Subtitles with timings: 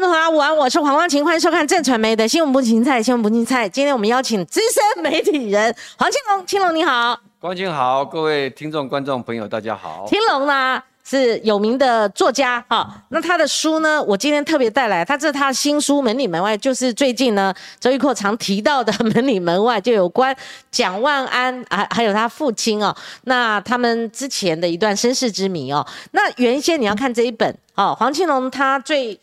[0.00, 3.68] 各位朋友，午安，我是黄光芹，欢迎收看正传媒的新闻不芹菜，新闻不芹菜。
[3.68, 10.06] 今天我们邀请资深媒体人黄青龙，青龙你好，光芹好，各位听众、观众朋友，大家好。
[10.06, 20.32] 青龙呢是有名的作家，哈，那他的书呢，我今天特别带来，他这是他的新书《门里门外》，就是最近呢周玉蔻常提到的《门里门外》，就有关
[20.70, 22.94] 蒋万安啊，还有他父亲哦，
[23.24, 25.84] 那他们之前的一段身世之谜哦。
[26.12, 29.18] 那原先你要看这一本哦，黄庆龙他最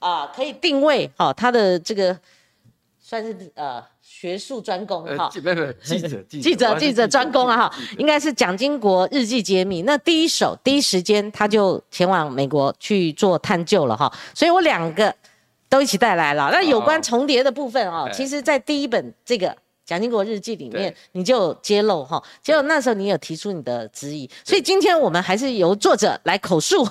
[0.00, 2.18] 啊可以定位哦，他的这个
[2.98, 3.80] 算是呃。
[4.02, 9.82] 学术专攻哈，没没 记者记者记者专攻啊哈，应该是蒋经国日记揭秘。
[9.82, 15.14] 那第一手第一时间他就前往美国去做探究了哈，所以我两个
[15.70, 16.50] 都一起带来了。
[16.52, 19.56] 那有关重叠的部分哦，其实在第一本这个。
[19.90, 26.86] 蒋经国日记里面，你就揭露哈，结果那时候你有提出你的质疑，所以今天我们还是由作者来口述，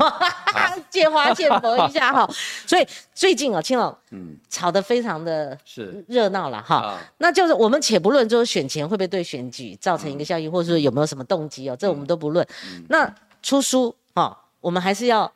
[0.89, 2.29] 借花献佛一下哈。
[2.67, 6.99] 所以最近哦，青龙，嗯，吵得非常的是热闹了哈。
[7.19, 12.45] 那就是我们且不论，就是选前会不会对选举造成一个效益，或者说有没有什么动机哦，这我们都不论。
[12.89, 13.09] 那
[13.41, 15.31] 出书哈，我们还是要。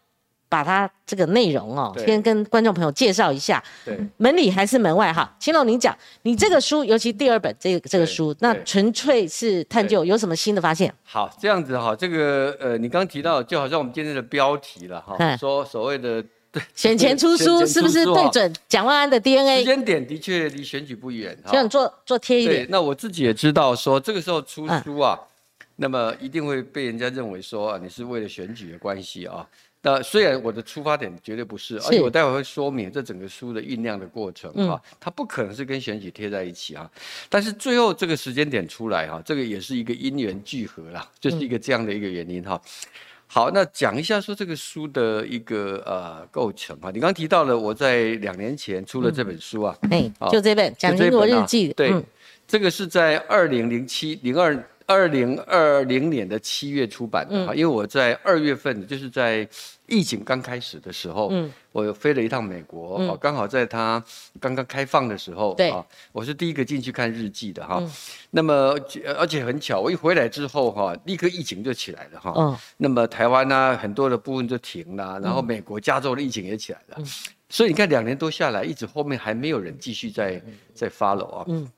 [0.53, 3.63] 把它这个内容哦，先跟观众朋友介绍一下。
[3.83, 5.35] 对，门里还是门外哈？
[5.39, 10.93] 秦龙，您讲，你这个书，尤其第二本这个这个书，那纯粹是探究，有什么新的发现？
[11.01, 19.57] 好，这样子哈，这个呃，你刚提到，就好像我们今天的标题了哈，说所谓的对 选前出书是不是对准蒋万安的 DNA？
[19.57, 22.67] 时间点的确离选举不远，这样做做贴一点。
[22.69, 25.19] 那我自己也知道，说这个时候出书啊，
[25.77, 29.47] 那么一定会被人家认为说啊，你是为了选举的关系啊。
[29.85, 36.89] 那虽然我的出发点绝对不是，而且我待会会说明这整个书的酝酿的过程哈，它不可能是跟选举贴在一起啊。
[37.27, 42.59] 但是最后这个时间点出来哈，这个也是一个因缘聚合啦，就是一个这样的一个原因哈。
[43.27, 46.89] 好，那讲一下说这个书的一个呃构成哈。
[46.89, 51.69] 你刚提到了我在两年前出了这本书啊，哎，就这本《蒋经国日记》。
[51.73, 51.93] 对，
[52.47, 54.65] 这个是在二零零七零二。
[54.85, 59.47] 二零二零年的七月出版的哈，因为我在二月份，就是在
[59.87, 64.03] 疫情刚开始的时候，嗯，我飞了一趟美国，哦，刚好在它
[64.39, 65.55] 刚刚开放的时候，
[66.11, 67.83] 我是第一个进去看日记的哈，
[68.31, 68.75] 那么
[69.17, 76.97] 而且很巧，我一回来之后哈，立刻疫情就起来了哈，嗯，那么台湾呢很多的部分就停了，然后美国加州的疫情也起来了，
[77.49, 80.41] 所以你看两年多下来，一直后面还没有人继续在
[80.73, 81.69] 在 follow 啊，嗯。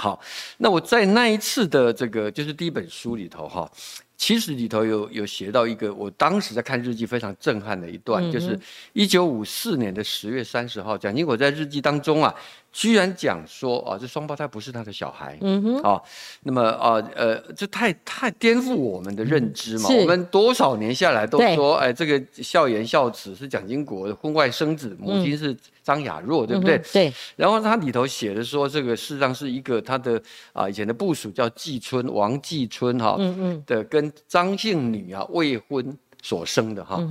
[0.00, 0.18] 好，
[0.56, 3.70] 那我在那一次的这个就是第一本书里头哈，
[4.16, 8.58] 其实里头有有写到一个，我当时在看日记非常震撼的一段，就是
[8.94, 12.34] 一九五四年的十月三十号，蒋经国在日记当中啊。
[12.72, 16.00] 居然讲说啊，这双胞胎不是他的小孩，嗯哼，啊，
[16.44, 19.88] 那么啊，呃，这太太颠覆我们的认知嘛。
[19.88, 26.78] 我们多少年下来都说，哎，这个孝言孝子是蒋经国婚外生子，母亲是张雅若，对不对？
[26.92, 27.12] 对。
[27.34, 37.02] 然后他里头写的说，这个事实上是一个他的啊以前的部署叫季春，王季春哈，嗯嗯，的跟张姓女啊未婚所生的哈，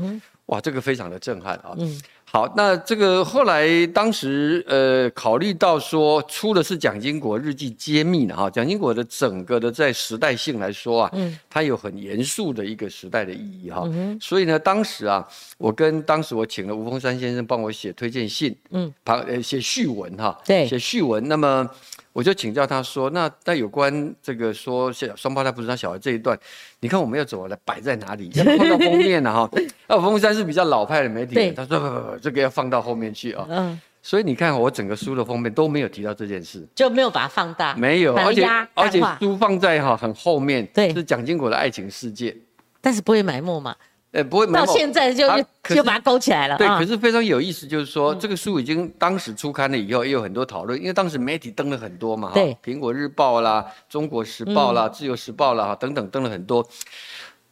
[0.45, 1.75] 哇，这个非常的震撼啊。
[1.77, 2.01] 嗯。
[2.31, 13.83] 好，那这个后来当时呃考虑到说出的是蒋经国日记揭秘的哈，蒋经国的整个的在时代性来说啊，嗯，它有很严肃的一个时代的意义哈，
[14.21, 21.67] 所以呢，当时啊，我跟当时我请了吴峰山先生帮我写推荐信，嗯，旁呃写序文哈，对，写序文，那么。
[22.19, 26.37] 我就请教他说：“那那有关这个说小双胞胎不是他小孩这一段，
[26.81, 28.29] 你看我们要怎么来摆在哪里？
[28.35, 29.33] 要 放到封面呢？
[29.33, 29.49] 哈，
[29.87, 33.47] 那峰山是比较老派的媒体，他说不不不，这个要放到后面去啊。
[33.49, 42.35] 嗯，所以你看我整个书的封面都没有提到这件事，就没有把它放大，没有，而且而且书放在哈很后面，对，是蒋经国的爱情世界，
[42.81, 43.73] 但是不会埋没嘛。”
[44.11, 45.27] 呃，不会，到现在就
[45.63, 46.57] 就把它勾起来了。
[46.57, 56.67] 对，可是非常有意思，就是说这个书已经当时出刊了以后，也有很多讨论，因为当时媒体登了很多嘛，对，苹果日报啦、中国时报啦、自由时报啦等等登了很多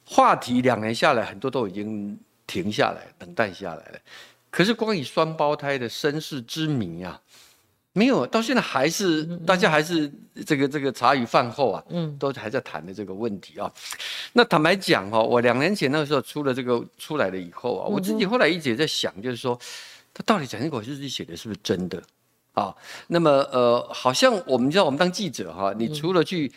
[0.03, 3.99] 话题，两年下来，很多都已经停下来，等待下来了。
[4.49, 7.21] 可是关于双胞胎的身世之谜啊。
[7.97, 10.11] 没有，到现在还是大家还是
[10.45, 13.71] 这个这个茶余饭后啊，嗯，都还在谈的这个问题啊。
[14.33, 19.59] 那坦白讲哈，我两年前那个时候出了这个出来了以后啊，我自己后来一直在想，就是说，
[20.13, 22.01] 他到底蒋经国日记写的是不是真的
[22.53, 22.75] 啊？
[23.07, 26.51] 那么呃，好像我们知道，我们当记者哈，你除了去。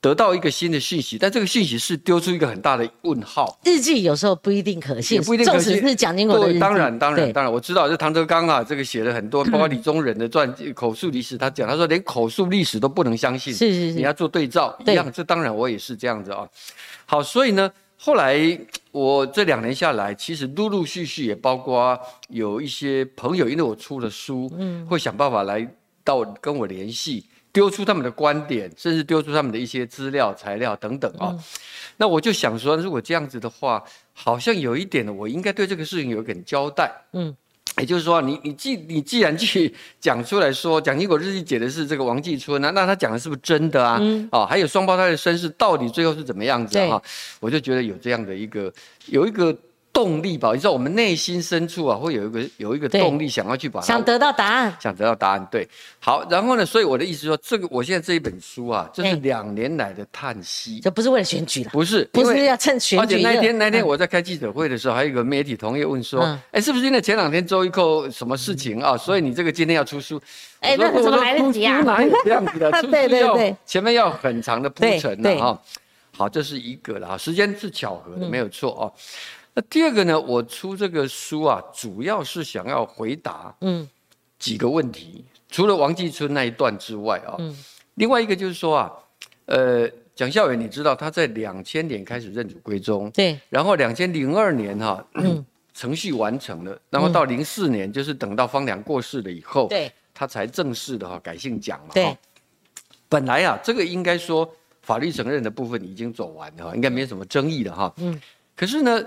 [0.00, 3.60] 得到一个新的讯息，但这个讯息是丢出一个很大的问号。
[3.64, 5.78] 日记有时候不一定可信，不一定可信。
[5.78, 6.58] 是蒋经国的日记。
[6.58, 15.10] 当然，当然，当然，我知道，这唐德刚啊，这个写了很多，包括李宗仁的传记、口述历史，他讲，他说连口述历史都不能相信，是是是，你要做对照一样。
[15.12, 16.48] 这当然我也是这样子啊。
[17.04, 18.58] 好，所以呢，后来
[18.92, 21.98] 我这两年下来，其实陆陆续续也包括
[22.28, 25.68] 有一些朋友，因为我出了书，嗯，会想办法来
[26.02, 31.36] 到跟我联系，丢出他们的观点，甚至丢出他们的一些资料、材料等等啊。
[31.96, 33.82] 那我就想说，如果这样子的话，
[34.12, 37.36] 好像有一点呢，我应该对这个事情有一点交代，嗯。
[37.78, 44.00] 也就是说，你你既你既然去讲出来说，蒋经国日记写的是这个王继春啊，那他讲的是不是真的啊？
[44.32, 47.00] 哦，还有双胞胎的身世到底最后是怎么样子啊？
[47.38, 48.72] 我就觉得有这样的一个
[49.06, 49.56] 有一个。
[49.92, 55.48] 动力吧，你知道我们内心深处啊，会有一个有一个动力，想要去把想得到答案，想得到答案。
[55.50, 63.02] 对，好，然后呢，所以我的意思说，这个我现在这一本书啊，这是两年来的叹息，这不是为了选举了，不是，不是要趁选举。
[63.04, 66.20] 而且那天那天我在开记者会的时候，还有一个媒体同业问说，
[66.50, 70.20] 哎，是不是因为前两天周一扣什么事情啊，所以你这个今天要出书？
[70.60, 71.80] 哎，那怎么来得及啊？
[71.80, 72.70] 哪有这样子的？
[72.90, 75.60] 对对对，前面要很长的铺陈的哈。
[76.16, 78.92] 好，这是一个了哈，时间是巧合的，没有错哦。
[79.52, 80.18] 那第二个呢？
[80.20, 83.88] 我出这个书啊，主要是想要回答嗯
[84.38, 85.24] 几个问题。
[85.48, 87.56] 除了王继春那一段之外啊，嗯，
[87.94, 88.92] 另外一个就是说啊，
[89.46, 95.44] 呃，蒋孝严，你知道他在两千年开始认祖归宗，对，然后两千零二年哈，嗯，
[95.74, 102.16] 程序完成了，然后到零四年，就是等到方良过世了以后，对，他才正式的哈改姓蒋嘛，对。
[103.08, 104.48] 本来啊，这个应该说
[104.82, 108.20] 法律承认的部分已经走完了哈，应该没什么争议的哈，嗯。
[108.54, 109.02] 可是呢？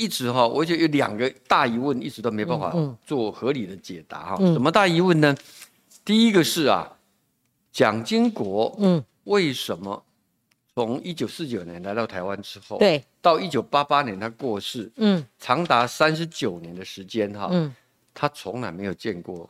[0.00, 2.74] 一直哈，我就有两个大疑问，一直都没办法
[3.04, 4.36] 做合理的解答哈。
[4.38, 5.36] 什么大疑问呢？
[6.02, 6.90] 第一个是啊，
[7.70, 10.02] 蒋经国嗯，为什么
[10.74, 17.70] 从一九四九年来到台湾之后，对，到一九八八年他过世，嗯，长达三十九年的时间哈，嗯，
[18.14, 19.48] 他从来没有见过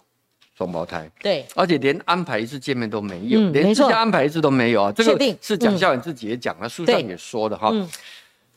[0.58, 4.92] 双胞胎，对，而且连安排一次见面都没有，连自己安排一次都没有啊。
[4.92, 7.72] 这个是蒋孝严自己也讲了，书上也说的哈。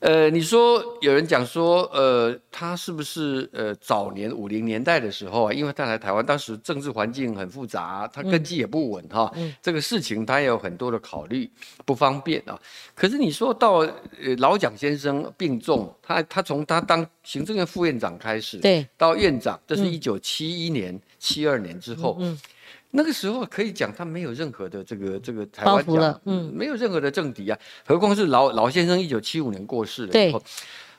[0.04, 11.50] 呃，你说有人讲说，呃，他是不是呃早年五零年代的时候啊，因为他来台湾，当时政治环境很复杂，他根基也不稳哈，这个事情他也有很多的考虑，
[11.86, 12.60] 不方便啊。
[12.94, 22.38] 可是你说到呃老蒋先生病重，他他从他当行政院副院长开始，对，到院长，这是一九七一年、七二年之后，嗯。
[22.96, 27.58] 那个时候可以讲他没有任何的这个这个台湾讲，嗯，没有任何的政敌啊，
[27.88, 30.44] 何况是老老先生一九七五年过世了以后，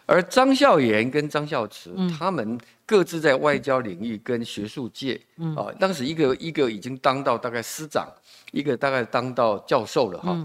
[0.05, 5.55] 而张孝炎跟张孝慈他们各自在外交领域跟学术界，嗯。
[5.55, 8.12] 啊，当时一个一个已经当到大概司长，
[8.50, 10.44] 一个大概当到教授了哈，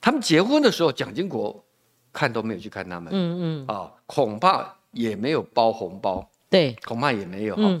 [0.00, 1.64] 他们结婚的时候，蒋经国
[2.12, 7.76] 看都没有去看他们，嗯嗯，啊，恐怕也没有包红包，对，恐怕也没有哈。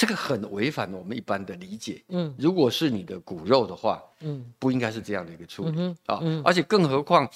[0.00, 2.02] 这个很违反我们一般的理解。
[2.08, 6.18] 嗯，如果是你的骨肉的话，嗯，不应该是这样的一个处理啊。
[6.42, 7.28] 而且更何况，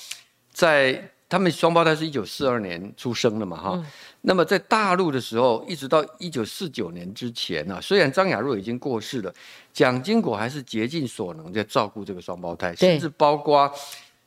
[0.51, 3.87] 在他们双胞胎是一九四二年出生的嘛，哈。
[4.23, 9.31] 那么在大陆的时候，一直到一九四九年之前呢，虽然张雅若已经过世了，
[9.75, 13.71] 蒋经国还是竭尽所能在照顾这个双胞胎，甚至包括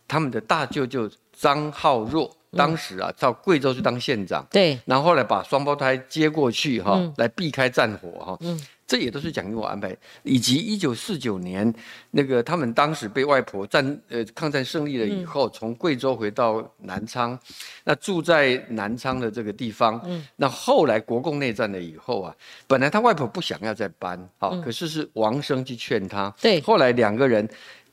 [0.07, 2.35] 他们的大舅舅张浩若。
[2.55, 11.71] 当时啊，到贵州去当县长，对，然后后来把双胞胎接过去哈，来避开战火哈，嗯，这也都是蒋经国安排，以及一九四九年
[12.11, 17.37] 那个他们当时被外婆战呃抗战胜利了以后，从贵州回到南昌，
[17.83, 22.33] 那住在南昌的这个地方，嗯，那后来国共内战了以后啊，
[22.65, 27.47] 本来他外婆不想要再搬，好，可是是王生去劝他，对，后来两个人，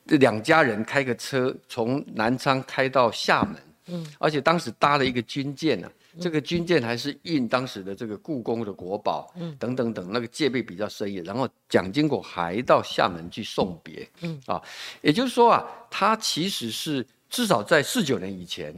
[0.04, 3.56] 两家人开个车从南昌开到厦门。
[3.86, 11.22] 嗯，而且当时搭了一个军舰呢，这个军舰还是运当时的这个故宫的国宝，嗯，等等等，那个戒备比较森严。
[11.22, 14.58] 然后蒋经国还到厦门去送别，嗯啊，
[15.02, 18.74] 也就是说啊，他其实是至少在四九年以前，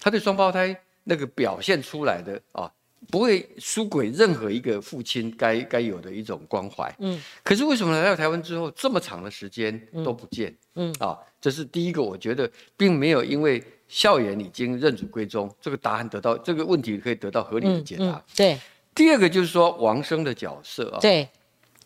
[0.00, 2.68] 他对双胞胎那个表现出来的啊，
[3.10, 7.20] 不会输给任何一个父亲该该有的一种关怀，嗯。
[7.42, 10.54] 可是为什么来到台湾之后这么长的时间都不见？
[10.74, 13.62] 嗯啊，这是第一个，我觉得并没有因为。
[13.90, 18.22] 校园已经认祖归宗，这个答案得到这个问题可以得到合理的解答。
[18.36, 18.60] 对，
[18.94, 20.98] 第二个就是说王生的角色啊。
[21.00, 21.26] 对，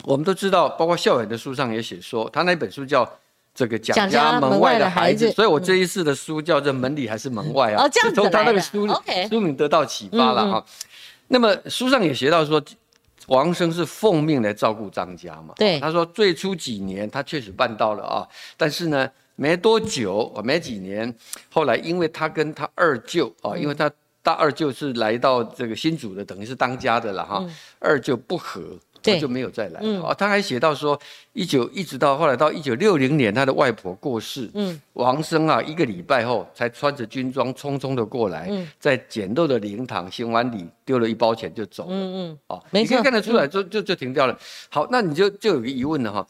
[0.02, 3.08] 我们都知道，包括校园的书上也写说，他那本书叫
[3.54, 7.84] 这个蒋家门外的孩子，所以我这一次的书叫做门里还是门外啊？
[7.84, 8.88] 哦，这样子从他那个书
[9.30, 10.66] 书名得到启发了哈。
[11.32, 12.62] 那么书上也写到说，
[13.26, 15.54] 王生是奉命来照顾张家嘛。
[15.56, 19.10] 对，他说最初几年他确实办到了啊，但是呢。
[19.34, 21.12] 没多久，没几年，
[21.50, 23.90] 后来因为他跟他二舅啊，因为他
[24.22, 27.42] 大二舅是来到这个新主的，等于是当家的了哈。
[27.78, 28.60] 二舅不和
[29.02, 29.80] 他就没有再来。
[30.00, 30.14] 啊。
[30.14, 30.98] 他还写到说，
[31.32, 44.38] 一九一直到后来到一九六零年，他的外婆过世，嗯，王生啊，一个礼拜后才穿着军装匆匆的过来，在简陋的灵堂行完礼，丢了一包钱就走了，嗯嗯，哦，你可以看得出来，就就就停掉了。
[44.70, 46.26] 好，那你就就有个疑问了哈，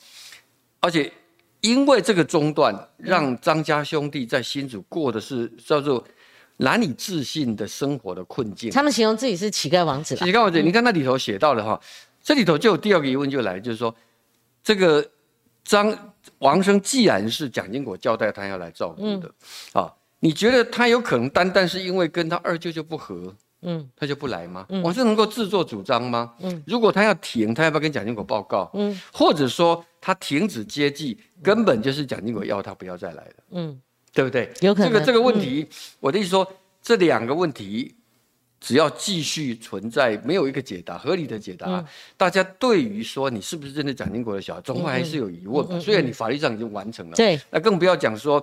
[0.81, 1.13] 而且
[1.61, 6.03] 因为这个中断，让张家兄弟在新竹过的是叫做。
[6.59, 10.15] 难以置信的生活的困境，他们形容自己是乞丐王子。
[10.15, 11.81] 乞丐王子，你看那里头写到了哈，
[12.23, 13.95] 这里头就有第二个疑问就来，就是说，
[14.63, 15.05] 这个
[15.65, 19.31] 张王生既然是蒋经国交代他要来照顾的，
[19.73, 24.67] 啊，你觉得他有可能单单是因为跟他二舅舅不和，嗯，他就不来吗？
[24.83, 26.33] 王生能够自作主张吗？
[26.41, 28.71] 嗯，如果他要停，他要不要跟蒋经国报告？
[28.75, 33.35] 嗯，或者说他停止接济，根本就是蒋经国要他不要再来的。
[33.51, 33.81] 嗯。
[34.15, 34.53] 对不对？
[34.61, 35.67] 有可能这个这个问题，
[35.99, 36.47] 我的意思说，
[36.83, 37.95] 这两个问题
[38.63, 41.85] 只要继续存在，没有一个解答合理的解答，
[42.17, 45.81] 大家对于说你是不是真的蒋经国的小孩，总会还是有疑问。
[45.81, 48.43] 虽然你法律上已经完成了，对，那更不要讲说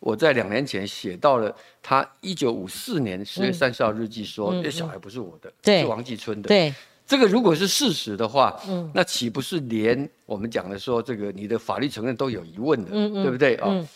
[0.00, 6.48] 我在两年前写到了他一九五四年十月三十号日记说，这小孩不是我的，是王继春的。
[6.48, 6.74] 对，
[7.06, 12.90] 这个如果是事实的话，嗯，那岂不是连我们讲的说这个你的法律承认都有疑问的，
[13.22, 13.86] 对不对啊？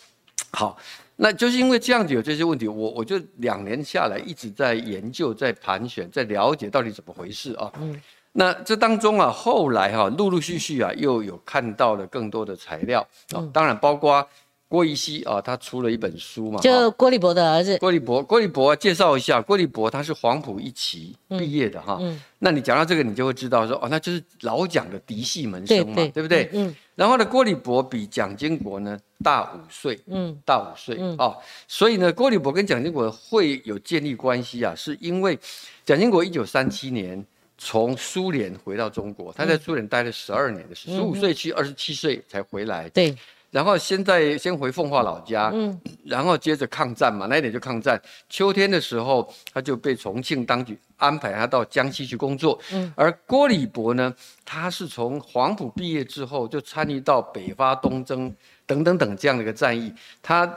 [0.51, 0.77] 好。
[1.23, 7.71] 那就是因为这样子有这些问题，我我就两年下来一直在研究、在盘旋、在了解到底怎么回事啊。
[7.79, 8.01] 嗯，
[8.33, 12.99] 那这当中啊，后来哈，陆陆续续啊，又有看到了更多的材料
[13.31, 14.27] 啊，当然包括。
[14.73, 17.77] 郭一熙啊，他出了一本书嘛，就郭立博的儿子。
[17.77, 21.99] 郭立博，郭立博介绍一下，郭立博他是黄埔一期毕业的哈。
[22.01, 22.19] 嗯。
[22.39, 26.49] 那你讲到这个，你就会知道说，哦，那就是老蒋的嫡系门生嘛，对不对？
[26.53, 26.75] 嗯。
[26.95, 31.37] 然后呢，郭立博比蒋经国呢大五岁，嗯，大五岁啊。
[31.67, 35.37] 所以呢，郭立博跟蒋经国会有建立关系啊，是因为
[35.85, 37.23] 蒋经国一九三七年
[37.59, 42.89] 从苏联回到中国，他在苏联待了十二年的时，十五岁去，二十七岁才回来。
[42.89, 43.15] 对。
[43.53, 48.01] 然后先在先回奉化老家，嗯，然后接着抗战嘛，那一年就抗战。
[48.27, 52.91] 秋天的时候，他就被重庆当局安排他到江西去工作，嗯。
[52.95, 54.11] 而郭礼博呢，
[54.43, 59.93] 他是从黄埔毕业之后就参与到北伐东征等等等这样的一个战役，
[60.23, 60.51] 他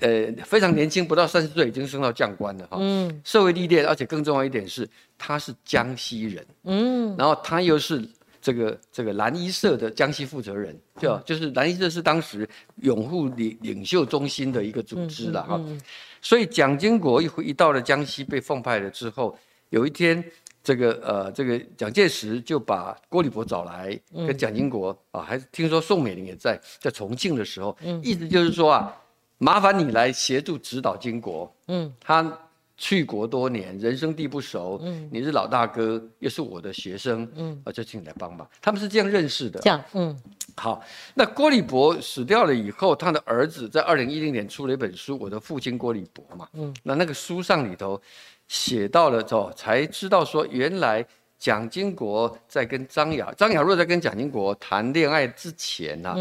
[0.00, 3.22] 呃非常年轻，不到三十岁已经升到将官了哈，嗯。
[3.24, 7.16] 社会历练，而且更重要一点是他是江西人，嗯。
[7.16, 8.06] 然后他又是。
[8.42, 12.46] 这个这个蓝衣社的江西负责人，就就是蓝衣社是当时
[12.82, 15.60] 拥护领领袖中心的一个组织了哈，
[16.20, 19.38] 所以蒋经国一回一到了江西被奉派了之后，
[19.70, 20.22] 有一天
[20.64, 28.92] 这个呃这个蒋介石就把郭立伯找来跟蒋经国啊，还是听说宋美龄也在在重庆的时候，意思就是说啊，
[29.38, 32.38] 麻烦你来协助指导经国，嗯，他。
[32.82, 34.76] 去国多年，人生地不熟。
[34.82, 37.30] 嗯，你是老大哥，又是我的学生。
[37.36, 38.44] 嗯，啊，就请你来帮忙。
[38.60, 39.60] 他们是这样认识的。
[39.60, 40.20] 这样，嗯，
[40.56, 40.82] 好。
[41.14, 46.48] 那郭礼伯死掉了以后，他的儿子在二零一零年出了一本书《我的父亲郭礼伯》嘛。
[46.54, 48.02] 嗯，那那个书上里头
[48.48, 51.06] 写到了之后，才知道说，原来
[51.38, 56.16] 蒋经国在跟张雅张雅若在跟蒋经国谈恋爱之前呢，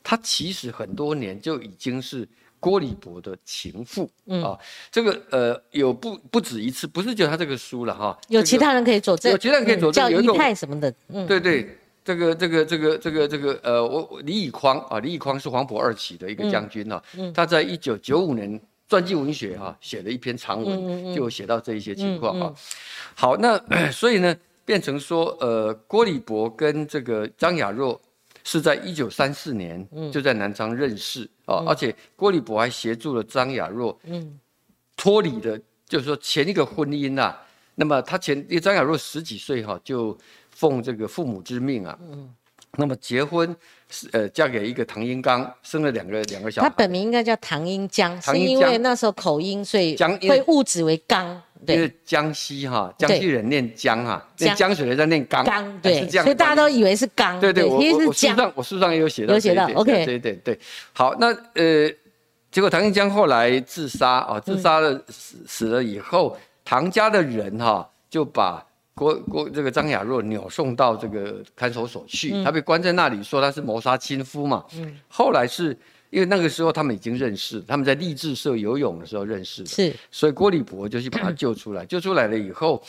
[0.00, 2.28] 他其实很多年就已经是。
[2.64, 4.10] 郭礼伯的情妇
[4.42, 4.58] 啊，
[4.90, 17.02] 这个呃有不不止一次，不是就他这个书了哈，有其他人可以佐证，有其他人可以佐证，叫一派什么的，嗯，对对，这个这个这个这个这个呃，我李以匡啊，李以匡是黄埔二期的一个将军啊，
[17.34, 22.54] 他在一九九五年传记文学哈写了一篇长文，就写到这一些情况啊。
[23.14, 23.60] 好，那
[23.92, 28.00] 所以呢，变成说呃，郭礼伯跟这个张雅若。
[28.44, 34.38] 是在一九三四年就在南昌认识啊，而且郭立博还协助了张雅若嗯
[34.96, 37.36] 脱离的，就是说前一个婚姻呐。
[37.74, 40.16] 那么他前，因为张雅若十几岁哈，就
[40.50, 41.98] 奉这个父母之命啊，
[42.76, 43.56] 那么结婚
[43.88, 46.68] 是呃嫁给一个唐英刚，生了两个两个小孩。
[46.68, 49.96] 他本名应该叫唐英江，是因为那时候口音，所以
[50.28, 51.42] 会误指为刚。
[51.68, 60.58] 因为江西哈，江西人念江哈，念江水的在念刚，刚对，是这样，所以大家都以为是刚，对对，我我书上我书上也有写到，有写到，OK，对对对，
[60.92, 61.88] 好，那呃，
[62.50, 75.76] 结果唐英江后来自杀啊，自杀了死死了以后，唐家的人哈就把郭郭这个张雅若扭送到这个看守所去，他被关在那里，说他是谋杀亲夫嘛，嗯，后来是。
[76.14, 82.80] 因为那个时候他们已经认识，他们在励志社游泳的时候认识的，是，所以郭礼博就去把他救出来，救出来了以后。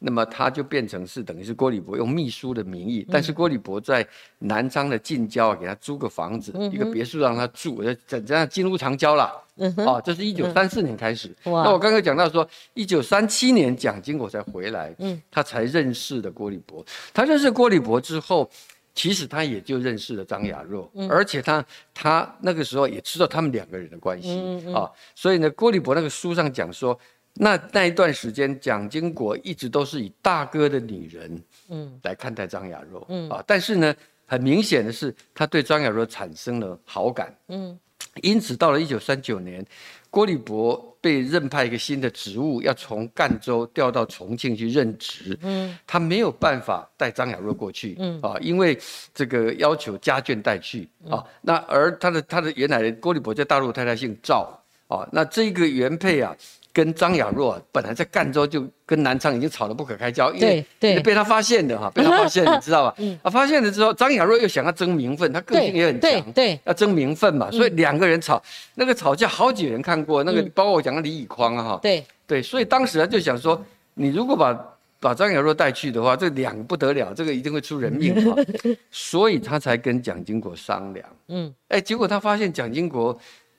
[0.00, 4.06] 那么他就变成是等于是郭礼博用秘书的名义，但是郭礼博在
[4.40, 9.32] 南昌的近郊给他租个房子，一个别墅让他住，就整这样进入长郊了。
[9.78, 11.34] 哦，这是一九三四年开始。
[11.44, 16.84] 那我刚刚讲到说，一九三七年蒋经国才回来，嗯，他才认识的郭礼博。
[17.14, 18.50] 他认识郭礼博之后，
[18.94, 24.38] 其实他也就认识了张雅若，而且他他那个时候也知道他们两个人的关系
[24.72, 26.98] 啊，所以呢，郭立博那个书上讲说，
[27.34, 33.28] 那那一段时间，蒋经国一直都是以大哥的女人，嗯，来看待张雅若，嗯。
[33.28, 33.92] 啊，但是呢，
[34.26, 37.76] 很明显的是，他对张雅若产生了好感，嗯，
[38.22, 39.66] 因此到了一九三九年。
[40.08, 45.38] 郭立博被任派一个新的职务，要从赣州调到重庆去任职。
[45.42, 47.94] 嗯，他没有办法带张雅若过去。
[47.98, 48.78] 嗯啊，因为
[49.12, 51.22] 这个要求家眷带去啊。
[51.42, 54.58] 那而他的他的原来的郭立博在大陆太太姓赵
[54.88, 55.06] 啊。
[55.12, 56.34] 那这个原配啊。
[56.74, 62.96] 跟张雅若本来在赣州就跟南昌已经吵得不可开交，因为被他发现的哈，被他发现，你知道吧？
[63.22, 68.42] 啊，发现了之后，张雅若又想要争名分，他个性也很强，对，要争名分嘛，所以两个人吵，
[68.74, 72.04] 那个吵架好几人看过，那个包括我讲的李以匡啊，哈，对。
[72.26, 73.64] 对，所以当时他就想说，
[73.94, 74.58] 你如果把
[74.98, 78.36] 把张雅若带去的话，这两个不得了，这个一定会出人命哈，
[78.90, 83.16] 所以他才跟蒋经国商量，嗯，哎，结果他发现蒋经国。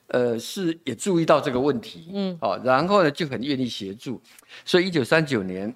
[0.07, 4.21] 呃，是也注意到这个问题，嗯，哦，然后呢就很愿意协助，
[4.63, 5.73] 所以一九三九年，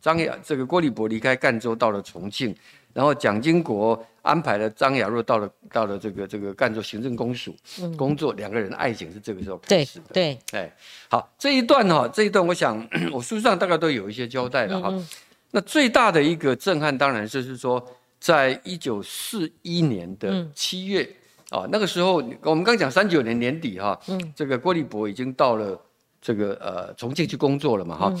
[0.00, 2.52] 张雅这个郭立博离开赣州到了重庆，
[2.92, 7.54] 然后蒋经国安排了张雅若到了到了这个这个赣州行政公署
[7.96, 10.76] 工作，两个人的爱情是这个时候开始的，对，哎，
[11.08, 14.92] 好，这一段哈，这一段我想 我书上大概都有一些交代了哈，
[15.52, 17.80] 那最大的一个震撼当然就是说，
[18.18, 21.08] 在一九四一年的七月。
[21.50, 25.78] 啊，那个时候我们刚讲三九年年底哈，嗯，这个郭立博已经到了
[26.22, 28.14] 这个呃重庆去工作了嘛哈，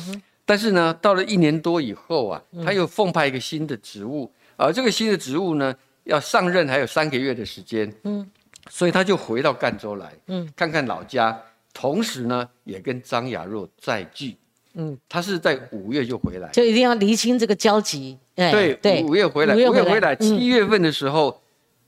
[0.44, 5.72] 但是呢，到了一年多以后啊，他又奉派一个新的职务，而这个新的职务呢，
[6.04, 8.28] 要上任还有三个月的时间，嗯，
[8.68, 11.40] 所以他就回到赣州来，嗯，看看老家，
[11.72, 14.36] 同时呢，也跟张雅若再聚，
[14.74, 21.39] 嗯，他是在五月就回来，就一定要厘清这个交集，对对，五月回来，五月回来，七月份的时候。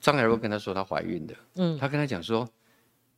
[0.02, 2.46] 张雅若跟他说她怀孕的，嗯，他跟他讲说，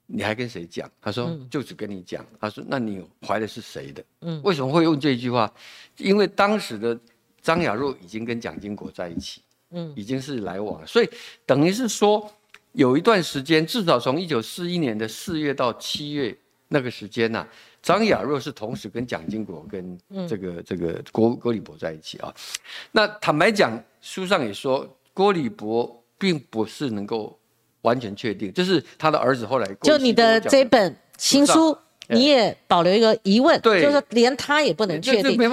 [0.05, 0.88] 你还跟谁讲？
[1.00, 2.25] 他说就只跟你讲。
[2.38, 4.05] 他说那你怀的是谁的？
[4.21, 5.50] 嗯，为什么会用这句话？
[5.97, 6.97] 因为当时的
[7.41, 11.09] 张雅若已经跟蒋经国在一起，嗯，已经是来往了，所以
[11.47, 12.31] 等于是说
[12.73, 16.37] 有一段时间，至少从一九四一年的四月到七月
[16.68, 17.49] 那个时间呐，
[17.81, 22.35] 张雅若是同时跟蒋经国跟这个这个郭郭礼博在一起啊。
[22.92, 25.99] 那坦白讲，书上也说郭礼博。
[26.18, 27.38] 并不是能够
[27.83, 31.77] 完全确定，就是他的儿子后来就你的这本新书，
[32.09, 35.46] 你也保留一个疑问，就是说连他也不能确定，因为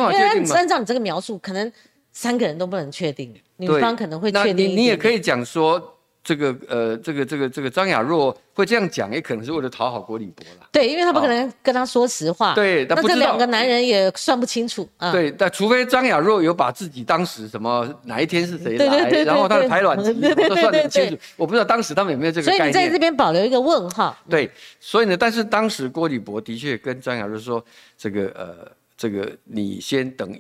[0.54, 1.72] 按照你这个描述，可能
[2.12, 4.70] 三个人都不能确定，女方可能会确定。
[4.70, 5.98] 你你也可以讲说。
[6.24, 10.70] 这个呃，这个这个这个张雅若会这样讲，也可能是为了讨好郭立博了。
[10.72, 12.54] 对，因为他不可能跟他说实话。
[12.54, 15.12] 对，那这两个男人也算不清楚啊。
[15.12, 21.18] 对，但除非张雅若有把自己当时什么哪一天是谁来，然后他的排卵期都算得清楚。
[21.38, 22.72] 我不知道当时他们有没有这个概念。
[22.72, 24.16] 所以你在这边保留一个问号。
[24.30, 24.48] 对，
[24.80, 27.66] 所以呢，但是当时郭立博的确跟张雅若说，
[27.98, 30.40] 这个呃，这个你先等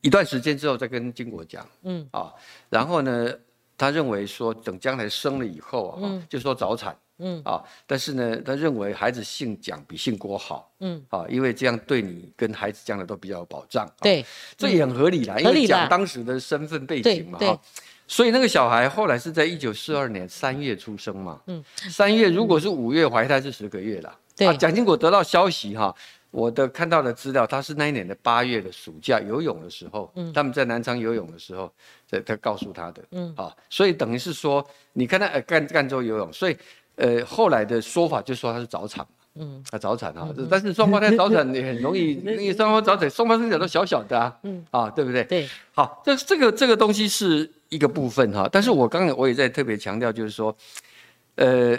[0.00, 1.64] 一段时间之后再跟金国讲。
[1.84, 2.32] 嗯啊，
[2.68, 3.32] 然后呢？
[3.80, 13.90] 他认为说，等将来生了以后啊，就说早产，嗯啊，但是呢，他认为孩子姓蒋比姓郭好，嗯啊，因为这样对你跟孩子将来都比较有保障。
[14.02, 14.22] 对，
[14.54, 17.58] 这也很合理啦，因为讲当时的身份背景嘛，哈。
[18.06, 24.14] 所以那个小孩后来是在一九四二年三月出生嘛，嗯，三月如果是五月怀胎是十个月了。
[24.36, 25.94] 对，蒋经国得到消息哈。
[26.30, 31.72] 我的看到的资料，他是那一年的八月的暑假游泳的时候，嗯他们在南昌游泳的时候，
[32.08, 36.56] 他他告诉他的，嗯，啊，所以等于是说，你看他呃赣赣州游泳，所以
[36.96, 45.24] 呃后来的说法就说他是早产，嗯，啊早产啊， 但是双胞胎早产也很容易，因为双胞早产，双胞胎都小小的啊，嗯，啊，对不对？
[45.24, 50.56] 对，好，这这个这个东西是一个部分哈，但是我刚才我也在特别强调，就是说，
[51.34, 51.76] 呃。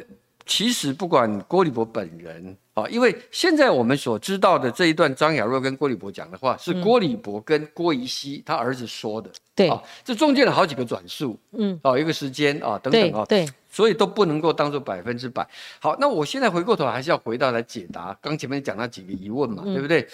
[0.51, 9.31] 其实不管郭立博本人啊，因为现在我们所知道的这一段张雅若跟郭立博讲的话，是郭立博跟郭怡熙他儿子说的。
[9.55, 15.47] 对啊，这中间有好几个转述，嗯，哦，一个时间啊等等啊，对，所以都不能够当做百分之百。
[15.79, 20.05] 好，那我现在回过头还是要回到来解答刚前面讲那几个疑问嘛，对不对？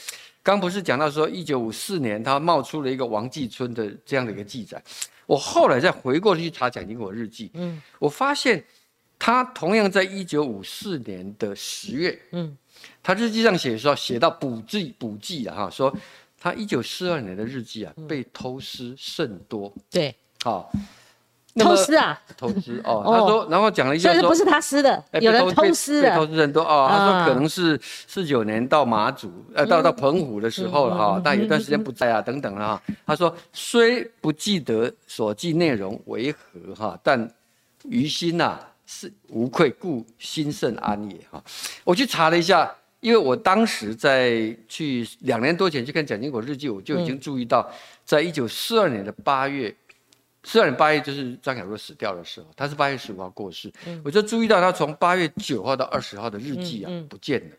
[0.43, 4.79] 刚不是讲到说一九五四年他冒出了一个王继春的这样的一个记载，
[5.25, 8.63] 我后来再回过去查蒋经国日记，嗯，我发现。
[9.19, 12.57] 他同样在一九五四年的十月，嗯，
[13.01, 15.93] 他日记上写说，写到补记补记啊，哈，说
[16.39, 19.73] 他一九四二年的日记啊，被偷师甚多。
[19.89, 20.71] 对，好。
[21.59, 22.21] 偷师啊！
[22.37, 26.87] 偷师 哦，他说，然后讲了一下说，不是他师的，有人偷师的，偷师人多哦。
[26.87, 32.83] 他说可能是四九年到马祖，呃，到到澎湖的时候了哈，但有段时间不在啊，等等了哈。
[33.07, 37.27] 他说虽不记得所记内容为何哈，但
[37.85, 41.43] 于心呐是无愧，故心甚安也哈。
[41.83, 47.69] 我去查了一下，因为我当时在去两年多前去看蒋经国日记，我就已经注意到，
[48.05, 49.75] 在一九四二年的八月，
[50.43, 53.69] 四二年八月就是张小若死掉的时候，他是八月十五号过世，
[54.05, 57.55] 我就注意到他从八月九号到二十号的日记啊不见了，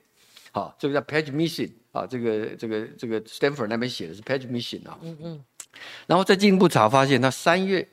[0.50, 5.44] 好，这个叫 page missing 啊，这个这个这个 Stanford 那边写的是 page missing 啊，嗯嗯，
[6.06, 7.86] 然后再进一步查发现他三月。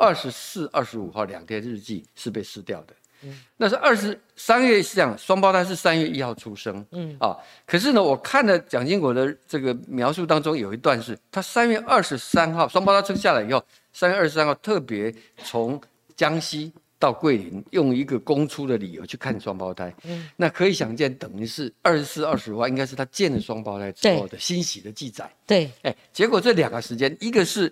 [0.00, 7.14] 二十四、二十五号两天日记是被撕掉的，嗯，那是二十三月是这样，双胞胎是三月一号出生，嗯。
[7.20, 7.36] 啊，
[7.66, 15.78] 可是呢，我看了蒋经国的这个描述当中有一段是，他三月二十三号双胞胎生下来以后，三月二十三号特别从
[16.16, 27.70] 江西到桂林，用一个公出的理由去看双胞胎，嗯，那可以想见，等于是二十四、二十五号应该是他见了双胞胎之后的欣喜的记载，对，哎，结果这两个时间，一个是。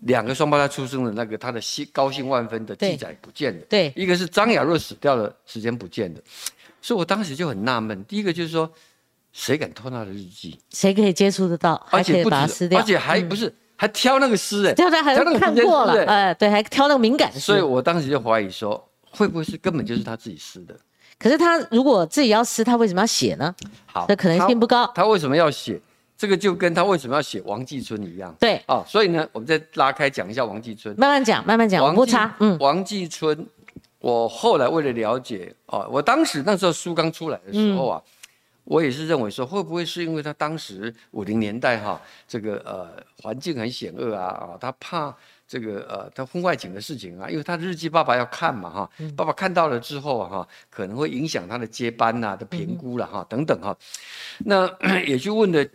[0.00, 3.64] 两个双胞胎出生的那个，他的兴高兴万分的记载不见了。
[3.68, 6.20] 对，一个是张雅若死掉的时间不见了，
[6.80, 8.02] 所以我当时就很纳闷。
[8.04, 8.70] 第一个就是说，
[9.32, 10.58] 谁敢偷他的日记？
[10.70, 11.74] 谁可以接触得到？
[11.90, 17.38] 而且把它撕掉，而且还不是还挑那个诗哎，挑的还看过了哎，对，还挑那个敏感诗。
[17.40, 20.74] 所以我当时就怀疑说，会不会是根本就是他自己撕的？
[21.18, 23.54] 可是他如果自己要撕，他为什么要写呢？
[23.84, 24.90] 好，这可能性不高。
[24.94, 25.78] 他为什么要写？
[26.20, 28.60] 这个就跟他为什么要写王继春一样，对。
[28.66, 32.36] 啊，所以呢，我们再拉开讲一下王继春，慢慢讲，慢慢讲，不差。
[32.40, 33.46] 嗯，王继春，
[34.00, 38.02] 我后来为了了解啊，我当时那时候书刚出来的时候啊，
[38.64, 45.16] 我也是认为说，会不会是因为他当时五零年代哈，这个呃环境很险恶啊啊，他怕
[45.48, 53.74] 这个呃他婚外情的事情啊，因为他日记爸爸要看嘛哈，爸爸看到了之后哈，可能会影响他的接班呐的评估了哈等等哈，
[54.44, 54.70] 那
[55.08, 55.66] 也去问的。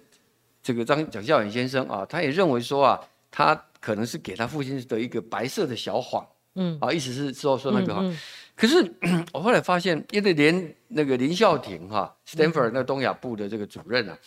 [0.65, 2.99] 这个张蒋孝远先生啊，他也认为说啊，
[3.29, 8.03] 他可能是给他父亲的一个白色的小谎，嗯，啊，意思是说说那个哈，
[8.55, 8.91] 可是
[9.31, 14.17] 我后来发现，因为连那个林孝廷哈，Stanford 那东亚部的这个主任啊，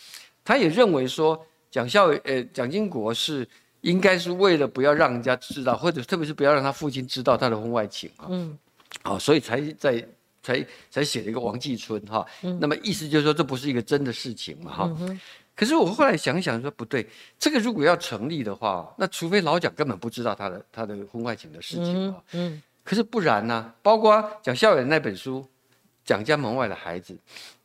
[0.45, 3.45] 他也认为说蒋孝呃蒋经国是
[3.81, 8.57] 应该是为了不要让人家知道，或者特别是不要让他父亲知道他的婚外情啊，嗯，
[9.03, 10.07] 好，所以才在
[10.41, 12.25] 才才写了一个王继春哈，
[12.61, 15.17] 那么意思就是说这不是一个真的事情嘛哈。
[15.59, 17.05] 可是我后来想想说不对，
[17.37, 22.23] 这个如果要成立的话，那除非老蒋根本不知道他的他的婚外情的事情啊。
[22.31, 22.61] 嗯。
[22.81, 23.73] 可是不然呢？
[23.81, 25.41] 包括蒋孝远那本书
[26.05, 27.13] 《蒋家门外的孩子》，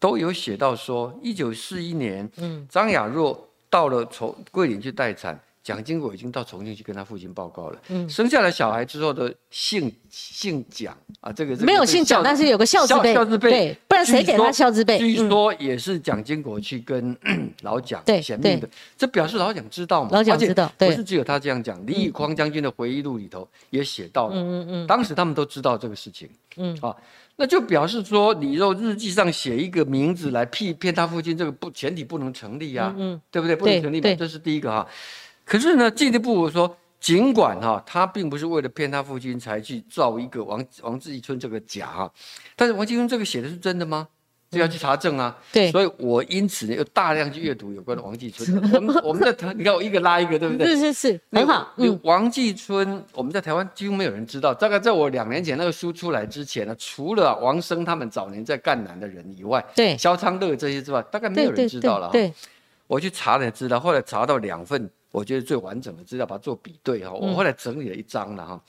[0.01, 5.41] 都有写到说，一九四一年，嗯，张雅若到了从桂林去待产。
[5.65, 7.81] 蒋经国已经到重庆去跟他父亲报告了。
[7.89, 13.15] 嗯，生下来小孩之后的姓姓蒋啊，这个没有姓蒋，但是有个孝字辈。
[13.15, 14.99] 孝字辈，不然谁给他孝字辈？
[14.99, 17.17] 据说也是蒋经国去跟
[17.63, 20.11] 老蒋显命的，这表示老蒋知道嘛？
[20.13, 21.85] 老蒋知道，不是只有他这样讲。
[21.87, 26.95] 李宇匡将军的回忆录里头也写到了，嗯嗯嗯，当时他们都知道这个事情，嗯啊，
[27.37, 33.57] 那就表示说你若日记上写一个名字来骗骗他父亲，这个不前提不能成立呀，嗯，对不对？
[33.57, 34.87] 不能成立嘛，这是第一个哈。
[35.45, 42.13] 可是呢，进一步说，尽管哈，他并不是为了骗他父亲才去造一个王王志村这个假哈，
[42.57, 44.09] 但是王继春这个写的是真的吗？
[44.51, 45.37] 就要去查证啊。
[45.53, 48.57] 对，所以我因此呢，又大量去阅读有关的王继春。
[48.73, 50.69] 我们我们在台，你看我一个拉一个，对不对？
[50.69, 51.75] 是是是，很好。
[51.77, 54.55] 嗯，王继春，我们在台湾几乎没有人知道。
[54.55, 62.11] 大概在我两年前那个书出来之前呢，除了王生他们早年在赣南的人以外，对，肖昌乐这些之外，大概没有人知道了。
[62.13, 62.33] 对，
[62.87, 64.89] 我去查了资料，后来查到两份。
[65.15, 67.13] 我觉得最完整的资料，把它做比对哈。
[67.13, 68.61] 我后来整理了一张了哈，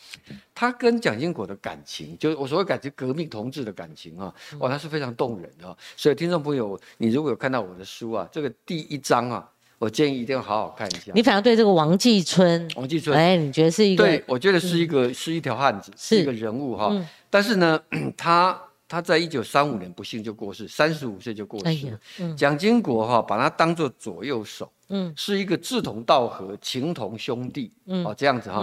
[0.54, 5.76] 他跟蒋经国的感情，就是我所谓感情，革命同志的感情啊，哇，他是非常动人的。
[5.98, 11.12] 所以听众朋友，你如果有看到我的书啊，这个第一章啊，我建议一定要好好看一下。
[11.16, 14.04] 你反而对这个王继春，王继春，哎，你觉得是一个？
[14.04, 16.96] 对，我觉得是一个是一条汉子，是一个人物哈。
[17.32, 17.82] 但是呢，
[18.16, 18.62] 他。
[18.88, 22.00] 他在一九三五年不幸就过世，三十五岁就过世了。
[22.38, 28.62] 蒋经国哈把他当做左右手，嗯，是一个志同道合、情同兄弟，嗯，哦这样子哈。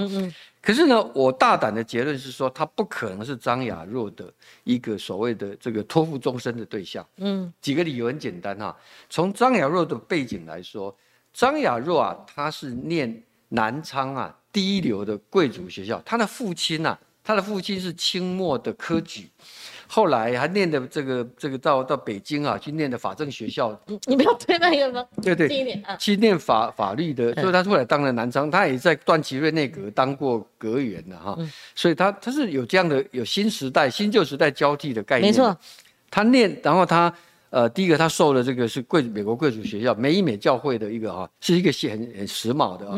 [0.61, 4.33] 可是呢，我大胆的结论是说，他不可能是张雅若的
[4.63, 7.05] 一个所谓的这个托付终身的对象。
[7.17, 8.77] 嗯，几个理由很简单哈。
[9.11, 10.97] 从张雅若的背景来说，
[11.33, 19.29] 张雅若啊，他是念南昌啊第一流的贵族学校，他的父亲呐，他的父亲是清末的科举。
[19.95, 25.07] 后来还念的这个这个到到北京啊去念的法政学校， 你你不要推那个吗？
[25.23, 25.47] 对对，
[25.99, 31.37] 去念法法律的，所以他后来当了南昌，他也在段祺瑞内阁当过阁员的哈，
[31.75, 35.31] 所以他他是有这样的有新时代新旧时代交替的概念。
[35.31, 35.55] 没错，
[36.11, 37.13] 他念，然后他
[37.51, 42.97] 呃第一个他受的这个是贵美国贵族学校美以美教会的一个哈，是一个很很时髦的啊。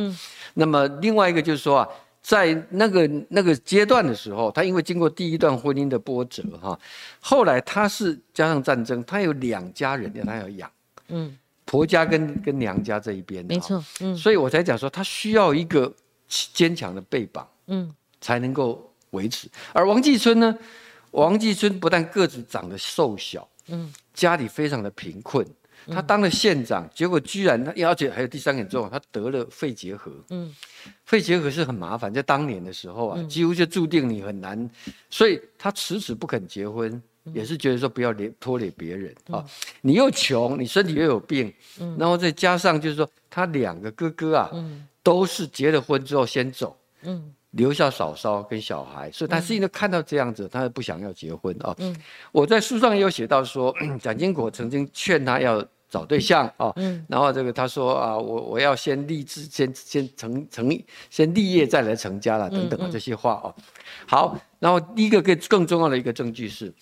[0.55, 1.89] 那么另外一个就是说啊。
[2.25, 6.79] 在那个那个阶段的时候，他因为经过第一段婚姻的波折哈，
[7.21, 10.71] 后来他是加上战争，他有两家人要他要养，
[11.09, 15.93] 嗯，婆家跟跟娘家这一边，没错，嗯，所以我才讲说他需要一个
[16.55, 19.47] 坚强的背膀，嗯，才能够维持。
[19.75, 20.59] 而王继春呢，
[21.11, 25.47] 王继春不但个子长得瘦小，嗯，家里非常的贫困。
[25.87, 30.11] 他当了县长，结果居然他，而且还有第三点重要，他得了肺结核。
[30.31, 30.55] 嗯，
[31.05, 34.71] 肺结核是很麻烦，在当年的时候啊，几乎就注定你很难，
[35.11, 39.45] 所以他迟迟不肯结婚，也是觉得说不要连拖累别人啊。
[39.81, 41.53] 你又穷，你身体又有病，
[41.99, 44.51] 然后再加上就是说他两个哥哥啊，
[45.03, 46.77] 都是结了婚之后先走。
[47.03, 47.35] 嗯。
[47.57, 51.75] 留下嫂嫂跟小孩，所以他是因为看到这样子，他不想要结婚啊。
[51.79, 51.95] 嗯，
[52.33, 56.73] 我在书上也有写到说， 蒋经国曾经劝他要找对象啊。
[56.77, 63.55] 嗯，然后这个他说啊，我我要先立志，先先成成，先立业再来成家了，等等啊这些话啊。
[64.07, 66.73] 好，然后第一个更更重要的一个证据是，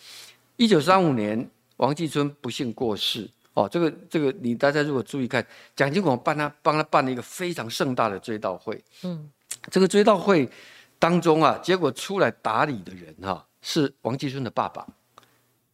[0.57, 3.69] 一九三五年王继春不幸过世哦。
[3.69, 8.83] 这个这个你大家如果注意看，蒋经国帮他帮他办了一个非常盛大的追悼会。
[9.03, 9.29] 嗯。
[9.71, 10.49] 这个追悼会
[10.99, 14.87] 当中啊，结果出来打理的人哈是王继春的爸爸，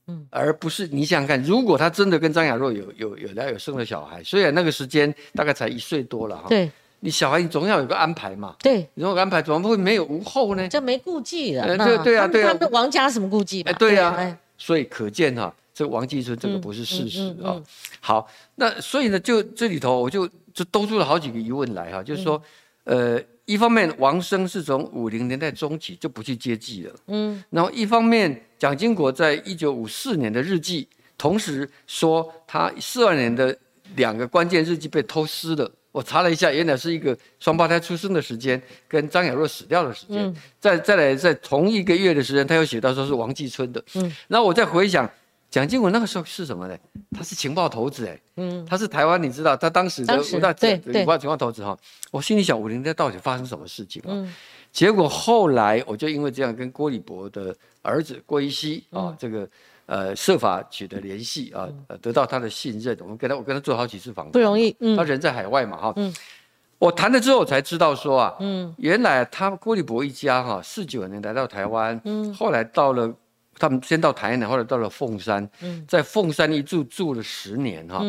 [0.07, 6.71] 嗯，而不是你想想看，如果他真的跟张雅若有有有来有生了小孩，虽然那个时间大概才一岁多了哈，对，
[7.01, 10.69] 你小孩你总要有个安排嘛，对，你有安排怎么会没有无后呢？
[10.69, 13.63] 这没顾忌的，对对啊对啊，王家什么顾忌？
[13.63, 17.61] 哎，对呀，所以可见哈，这王继春这个不是事实啊。
[18.01, 22.43] 好，那所以呢，就这里头我就就兜出了好几个疑问来哈，就是说，
[22.85, 23.21] 呃。
[23.49, 33.57] 一方面，王生是从五零年代中期就不去接济了，嗯，然后一方面，蒋经国在一九五四年的日记，同时说他四二年的
[33.97, 35.71] 两个关键日记被偷撕了。
[35.93, 45.11] 我查了一下，原来是一个双胞胎出生的时间跟张雅若死掉的时间，再再来在同一个月的时间，他又写到说是王继春的，嗯，然后我再回想。
[45.51, 46.77] 蒋经国那个时候是什么呢？
[47.17, 51.77] 他是情报头子哎，嗯，他是台湾，你知道他当时的五大对对情报头子哈。
[52.11, 54.13] 我心里想，五零年到底发生什么事情啊？
[54.71, 59.49] 结果后来我就因为这样跟郭立博的儿子郭一熙啊，这个
[59.87, 61.67] 呃设法取得联系啊，
[62.03, 62.95] 得到他的信任。
[63.01, 64.71] 我们跟他我跟他做好几次访谈，不容易。
[64.95, 65.93] 他人在海外嘛哈。
[65.97, 66.15] 嗯，
[66.79, 73.15] 我谈了之后才知道说啊，嗯，原来他郭立博一家哈，四九年来到台湾，嗯，后来到了。
[73.59, 75.49] 他们先到台南，后来到了凤山，
[75.87, 78.03] 在凤山一住住了十年哈。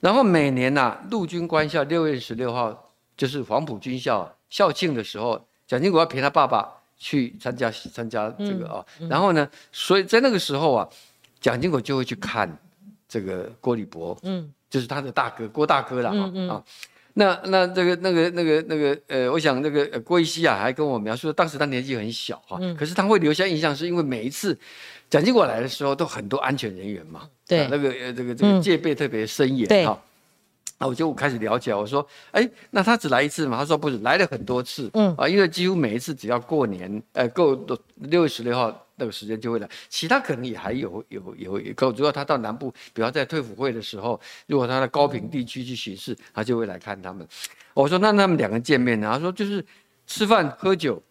[0.00, 8.84] 然后每年呐，陆军官校六月十六号就是黄埔军校校庆的时候，蒋经国要陪他爸爸去参加参加这个啊。
[9.08, 10.88] 然后呢，所以在那个时候啊，
[11.40, 12.50] 蒋经国就会去看
[13.08, 16.10] 这个郭礼博，嗯，就是他的大哥郭大哥了
[16.52, 16.62] 啊。
[17.14, 24.58] 那那这个那个那个那个呃，我想那个郭一熙啊，还跟我描述，当时他年纪很小哈，可是他会留下印象，是因为每一次
[25.10, 30.00] 蒋经国来的时候，都很多安全人员嘛，对，那个呃这个这个戒备特别森严哈。
[30.78, 33.58] 那我就开始了解，我说，哎，那他只来一次嘛？
[33.58, 37.54] 他说不是，来了很多次，嗯啊，因为几乎每一次只要过年，呃，够
[37.96, 38.81] 六月十六号。
[38.96, 41.90] 那个时间就会来，其他可能也还有有有够。
[41.92, 47.26] 如果他到南部，比方在退辅会的时候，如果他在高平地区去巡视，他就会来看他们。
[47.74, 49.10] 我说那他们两个见面呢？
[49.12, 49.64] 他说就是
[50.06, 51.02] 吃饭喝酒，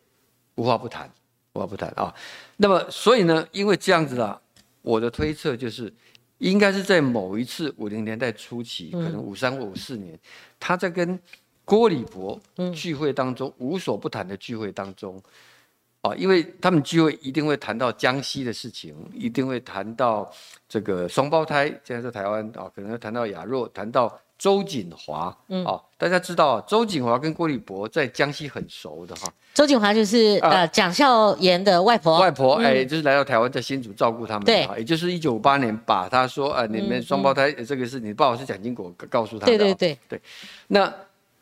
[0.55, 1.11] 无话不谈，
[1.53, 2.13] 无话不谈啊。
[2.57, 4.39] 那么所以呢，因为这样子啊，
[4.83, 5.91] 我的推测就是，
[6.37, 10.17] 应该是在某一次五零年代初期，可能五三或五四年，
[10.59, 11.19] 他在跟
[11.65, 12.39] 郭礼伯
[12.73, 15.21] 聚会当中，无所不谈的聚会当中。
[16.03, 20.27] 哦，因为他们聚会一定会谈到江西的事情，一定会谈到
[20.67, 29.31] 这个双胞胎，现在在台湾啊，可能谈到雅若，谈到周锦华，嗯，哦，大家知道周锦华跟郭立博在江西很熟的哈。
[29.53, 40.21] 周锦华就是呃蒋孝严的外婆，外婆哎，就是来到台湾在新竹照顾他们，对，也就是一九五八年把他说啊，你们双胞胎这个是你爸爸是蒋经国告诉他的，对对对对，
[40.65, 40.91] 那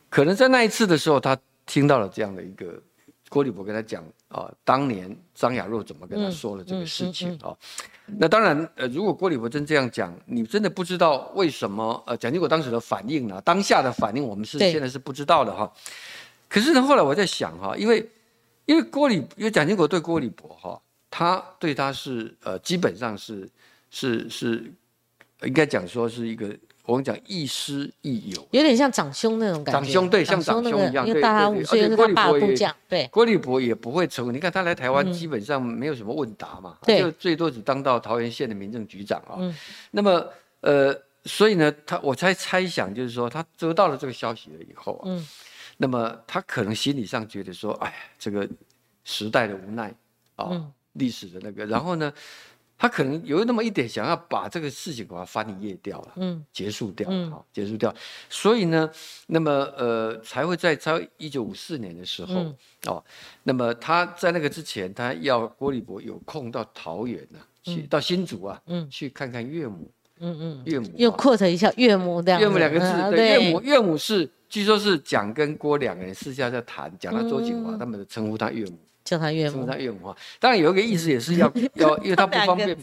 [0.09, 2.65] 可能在那一次的时候，他听到了这样的一个。
[3.29, 7.55] 郭立博跟他讲啊，当年张雅若怎么跟他说了这个事情啊？
[8.17, 12.03] 那当然，呃，如果郭立博真这样讲，你真的不知道为什么？
[12.07, 13.39] 呃，蒋经国当时的反应呢？
[13.45, 15.71] 当下的反应我们是现在是不知道的哈。
[16.49, 18.09] 可是呢，后来我在想哈，因为
[18.65, 23.47] 因为郭立，因为蒋经国对郭立博哈，他对他是呃，基本上是
[23.91, 24.73] 是是，
[25.43, 26.53] 应该讲说是一个。
[26.89, 29.79] 我们讲亦师亦友，有点像长兄那种感觉。
[29.79, 33.07] 长兄对，像长兄一样，对大他五岁，郭立博也对。
[33.11, 39.37] 郭立博也不会成，你看他来台湾基本上没有什么问答嘛，就最多只当到桃园县的民政局长啊。
[39.91, 40.27] 那么
[40.61, 40.91] 呃，
[41.25, 45.05] 所以呢，他我才猜想就是说，他得到了这个消息了以后啊，
[45.77, 48.49] 那么他可能心理上觉得说，哎，这个
[49.03, 49.93] 时代的无奈
[50.35, 52.11] 啊，历史的那个，然后呢？
[52.81, 57.93] 他可能有那么一点想要把这个事情把它翻页掉了，嗯，结束掉，好，结束掉。
[58.29, 58.89] 所以呢，
[59.27, 62.45] 那么呃，才会在在一九五四年的时候，
[62.87, 63.03] 哦，
[63.43, 78.79] 那么他在那个之前，他要郭立博有空到桃园呢，去到新竹啊，嗯，去看看岳母，嗯嗯，岳母又 quote 一下岳母这样，岳母两个字，对，岳母岳母是据说是蒋跟郭两个人私下在谈，讲到周景华他们的称呼他岳母。
[79.09, 80.15] 叫他岳母，叫他岳母啊！
[80.39, 82.77] 当然有一个意思， 也是要要，因为他不方便。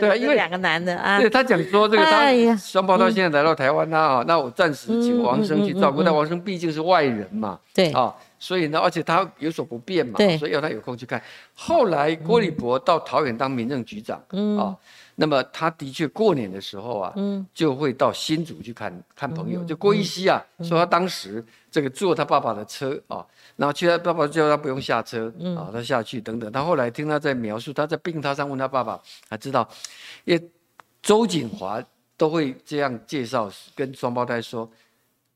[0.00, 1.20] 对啊，因为两个男的啊。
[1.20, 6.02] 对他讲说这个，他双胞胎现在来到台湾啦啊，那我暂时请王生去照顾。
[6.02, 11.22] 但王生毕竟是外人嘛，对啊，所以呢，而且他有所不便嘛，所以要他有空去看。
[11.52, 14.18] 后来郭立博到桃园当民政局长
[14.58, 14.74] 啊。
[15.14, 19.62] 那么他的确过年的时候啊，嗯，就会到新竹去看看朋友。
[19.64, 23.24] 就郭一熙啊，说他当时这个坐他爸爸的车啊，
[23.56, 26.50] 然后去他爸爸叫他不用下车，啊，他下去等等。
[26.50, 29.68] 他后来听他在描述，他在病榻上问他爸爸，他知道，
[30.24, 30.50] 因为
[31.02, 31.82] 周景华
[32.16, 34.68] 都会这样介绍，跟双胞胎说，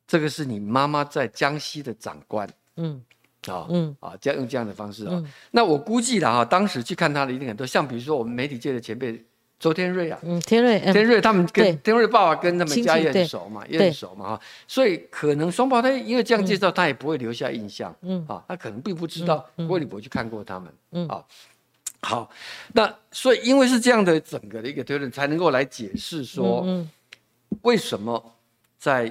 [0.07, 3.03] 这个是你妈妈在江西的长官，嗯，
[3.47, 5.23] 啊，嗯，啊，这样用这样的方式啊。
[5.51, 9.23] 那我估计了哈，当时去看他的一定很多，像比如说我们媒体界的前辈。
[9.59, 18.23] 周天瑞啊，嗯，天瑞，天瑞他们跟天瑞爸爸跟他们家也很熟嘛，也很熟嘛哈，所以可能双胞胎因为这样介绍，他也不会留下印象，嗯。
[18.29, 21.09] 啊，他可能并不知道郭立博去看过他们，嗯。
[21.09, 21.25] 啊，
[22.03, 22.31] 好，
[22.75, 26.67] 那所以因为是这样的整个的一个推论，才能够来解释说，
[27.63, 28.35] 为什么
[28.79, 29.11] 在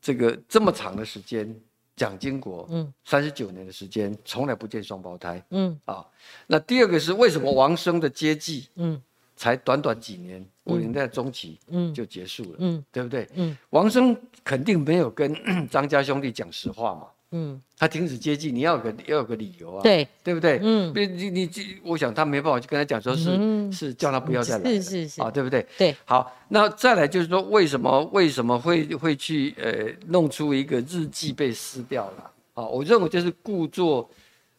[0.00, 1.52] 这个这么长的时间，
[1.96, 5.76] 蒋经国，嗯，三十九年的时间从来不见双胞胎，嗯。
[5.84, 6.06] 啊，
[6.46, 9.02] 那第二个是为什么王生的接济，嗯。
[9.36, 13.28] 才短短几年，五零代中期嗯就结束了，嗯，对不对？
[13.34, 15.34] 嗯，王生肯定没有跟
[15.68, 20.60] 张家兄弟讲实话嘛，嗯，他停止接济，你要有个要有个理由啊，对，对不对？
[20.62, 21.50] 嗯，你你你，
[21.82, 25.66] 我想他没办法去跟他讲说是是叫他不要再来，是是是啊，对不对？
[25.76, 32.30] 对，好，那再来就是说为什么为什么会会去呃弄出一个日记被撕掉了？
[32.54, 34.08] 啊，我认为就是故作。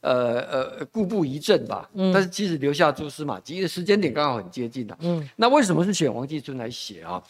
[0.05, 1.89] 呃呃，故布疑阵吧。
[1.93, 2.13] 嗯。
[2.13, 4.95] 但是其实留下蛛丝马迹，的时间点刚好很接近的。
[5.01, 5.27] 嗯。
[5.35, 7.21] 那为什么是选王继春来写啊？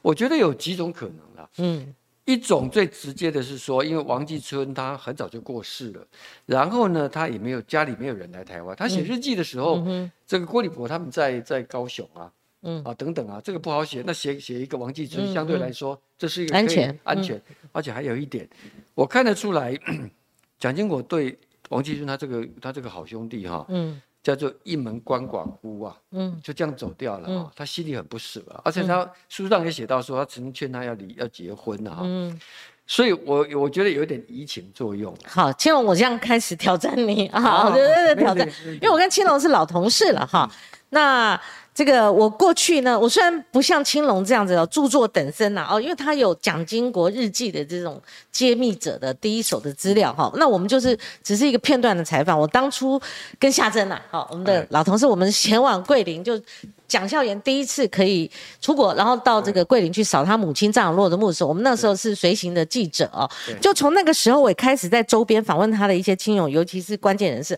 [0.00, 1.50] 我觉得有几种可能啊。
[1.58, 1.94] 嗯。
[2.26, 6.06] 一种最直接的是说，因为王继春他很早就过世了，
[6.46, 8.76] 然后呢，他也没有家里没有人来台湾。
[8.76, 9.84] 他写日记的时候，
[10.28, 12.30] 这个郭立博他们在在高雄啊，
[12.62, 14.04] 嗯啊等等啊，这个不好写。
[14.06, 17.40] 那写写一个王继春，相对来说这是一个安全安全，
[17.72, 18.48] 而且还有一点，
[18.94, 19.76] 我看得出来，
[20.60, 21.36] 蒋经国对。
[21.70, 32.40] 王继顺他这个他这个好兄弟哈，嗯，叫做一门关寡孤啊，嗯，就这样走掉了啊，他心里很不舍啊，而且他书上也写到说，他曾经劝他要离要结婚啊，嗯，
[32.86, 35.16] 所以我我觉得有点移情作用。
[35.24, 40.50] 好，青龙，我这样开始挑战你啊，对对对，挑战，因为我跟青龙是老同事了哈，
[40.90, 41.40] 那。
[41.72, 47.98] 这个我过去呢，我虽然不像青龙这样子哦著作等身呐，哦，因为他有蒋经国日记的这种
[48.30, 52.38] 揭秘者的第一手的资料哈，那我们就是只是一个片段的采访。
[52.38, 53.00] 我当初
[53.38, 56.38] 跟夏珍呐，好，我们的老同事，我们前往桂林，就
[56.86, 67.56] 蒋孝严第一次可以出国，然后到这个桂林去扫他母亲张永洛的墓的时候，我们那时候是随行的记者哦，就从那个时候我也开始在周边访问他的一些亲友，尤其是关键人士。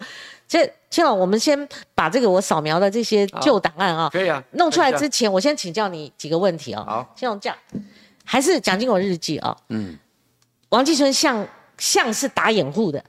[0.52, 6.84] 这青老，我们先把这个我扫描的这些旧档案啊，可以啊，弄出来之前，我先请教你几个问题啊。
[6.86, 7.56] 好，青龙这样，
[8.22, 9.56] 还是蒋经国日记啊？
[9.70, 9.98] 嗯，
[10.68, 13.02] 王继春像像是打掩护的，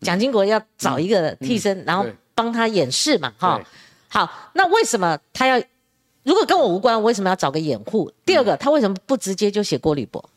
[0.00, 3.60] 蒋经国要找一个替身，然后帮他掩饰嘛，哈。
[4.08, 5.62] 好，那为什么他要？
[6.22, 8.10] 如果跟我无关，为什么要找个掩护？
[8.24, 10.30] 第二个，他为什么不直接就写郭立博？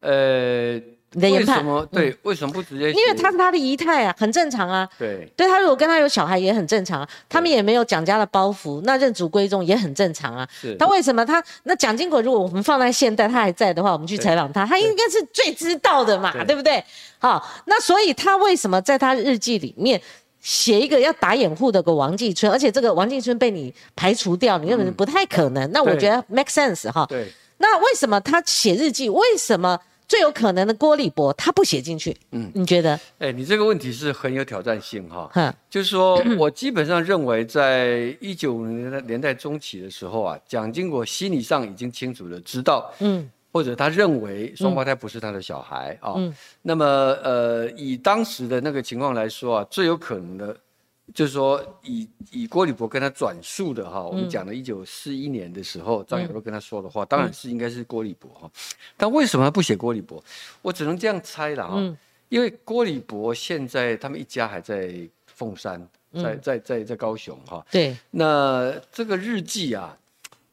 [0.00, 0.78] 呃。
[1.14, 2.14] 为什么对？
[2.22, 2.90] 为什么不直接？
[2.92, 4.86] 因为他是他的姨太啊，很正常啊。
[4.98, 7.08] 对，对他如果跟他有小孩也很正常啊。
[7.30, 10.46] 他们也没有蒋家的包袱，那认祖归宗也很正常啊。
[10.52, 10.76] 是。
[10.76, 12.20] 他为什么他那蒋经国？
[12.20, 16.84] 如果我们放在现代，他还在的话，我们去采访他，他应该是最知道的嘛，对不对？
[17.18, 19.98] 好，那所以他为什么在他日记里面
[20.42, 25.70] 写一个要打掩护的个王继春，而且这个王继春被你排除掉，你认为不太可能？
[25.72, 27.06] 那我觉得 make sense 哈。
[27.08, 27.26] 对。
[27.56, 29.08] 那为什么他写日记？
[29.08, 29.78] 为什么？
[30.08, 32.16] 最有可能的郭立博，他不写进去。
[32.32, 32.98] 嗯，你觉得？
[33.18, 35.54] 哎，你这个问题是很有挑战性哈。
[35.68, 46.14] 就是说我基本上认为，在一九年代年代中期的时候啊，蒋经国心理上已经清楚的知道，嗯，或者他认为双胞胎不是他的小孩啊。
[46.16, 46.34] 嗯。
[46.62, 46.86] 那么
[47.22, 50.56] 呃，以当时的那个情况来说啊，最有可能的
[51.14, 58.50] 就是说以以郭礼博跟他转述的哈，我们讲了一九四一年的时候，张亚若跟他说的话，当然是应该是郭礼博哈。
[58.96, 60.22] 但为什么不写郭礼博？
[60.60, 61.96] 我只能这样猜了哈。
[62.28, 64.94] 因为郭礼博现在他们一家还在
[65.26, 67.64] 凤山，在在在在高雄哈。
[67.70, 67.96] 对。
[68.10, 69.96] 那这个日记啊，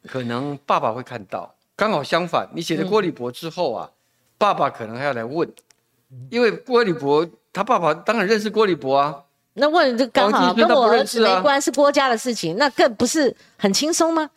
[0.06, 1.54] 可能爸爸会看到。
[1.76, 3.90] 刚好相反，你写了郭礼博之后啊，
[4.38, 5.46] 爸爸可能还要来问，
[6.30, 9.22] 因为郭礼博他爸爸当然认识郭礼博啊。
[9.56, 14.30] 那问这刚好跟我儿子没关，是郭家的事情，那更不是很轻松吗？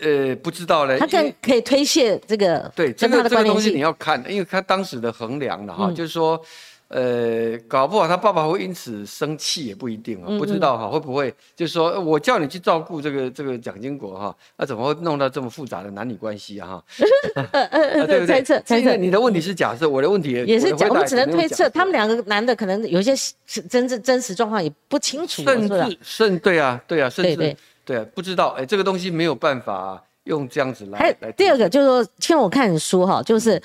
[0.00, 0.98] 呃，不知道嘞。
[0.98, 6.40] 他更可以推卸这个对这个这个东西你要看，因为他当时的衡量了哈，就是说。
[6.88, 16.68] 呃，搞不好他爸爸会因此生气也不一定啊，不知道哈会不会就是说我叫你去照顾这个这个蒋经国哈，那怎么会弄到这么复杂的男女关系啊？
[16.68, 16.84] 哈，
[18.06, 18.26] 对不对？
[18.26, 23.12] 猜测猜测，你的问题是假设，我的问题也是假，我们只能推测，他们两个男的可能有些
[23.46, 30.98] 真真真实状况也不清楚，甚至甚对啊对啊，甚至对啊不知道哎，这个东西没有办法用这样子来。
[30.98, 33.60] 还第二个就是说，听我看书哈，就是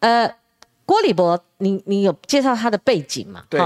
[0.00, 0.30] 呃。
[0.86, 3.42] 郭礼博，你你有介绍他的背景嘛？
[3.50, 3.60] 对。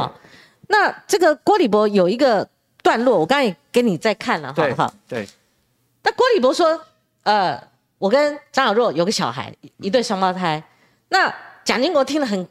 [0.68, 2.48] 那这个郭礼博有一个
[2.82, 4.94] 段落，我刚才也给你在看了，好好？
[5.06, 5.28] 对。
[6.02, 6.80] 那郭礼博说
[7.22, 7.62] ：“呃，
[7.98, 10.62] 我跟张小若有个小孩，一对双胞胎。”
[11.10, 12.48] 那蒋经国听了很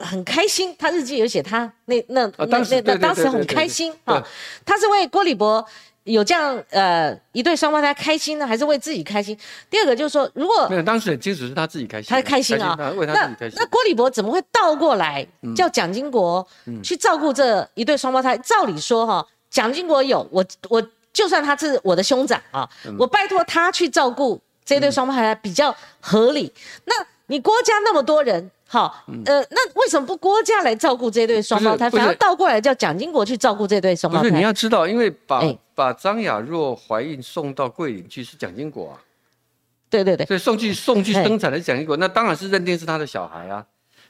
[0.00, 2.46] 很开心，他日记有写他那那那
[2.84, 4.22] 那当时很开心啊。
[4.66, 5.64] 他是为郭礼博。
[6.08, 9.36] 有这样呃一对双胞胎开心呢，还是为自己开心？
[9.68, 13.58] 第二个就是说，如果没有当时很清楚是他自己开心，他开心啊，为他自己开心。
[13.58, 16.46] 那郭礼博怎么会倒过来叫蒋经国
[16.82, 18.36] 去照顾这一对双胞胎？
[18.38, 20.82] 照理说哈，蒋经国有我我
[21.12, 26.52] 就算他是我的兄长啊，我拜托他去照顾这对双胞胎比较合理。
[26.84, 26.94] 那
[27.26, 28.50] 你郭家那么多人。
[28.70, 34.24] 好，呃，那为什么不郭家来照顾这对双胞胎，反而倒过来叫蒋经国去照顾这对双胞胎？
[34.24, 35.42] 不是，你要知道，因为把
[35.78, 38.98] 把张雅若怀孕送到桂林去是蒋经国啊，
[39.88, 43.64] 对对对，所以送去送去生产的蒋经国，那当然是认定是他的小孩啊。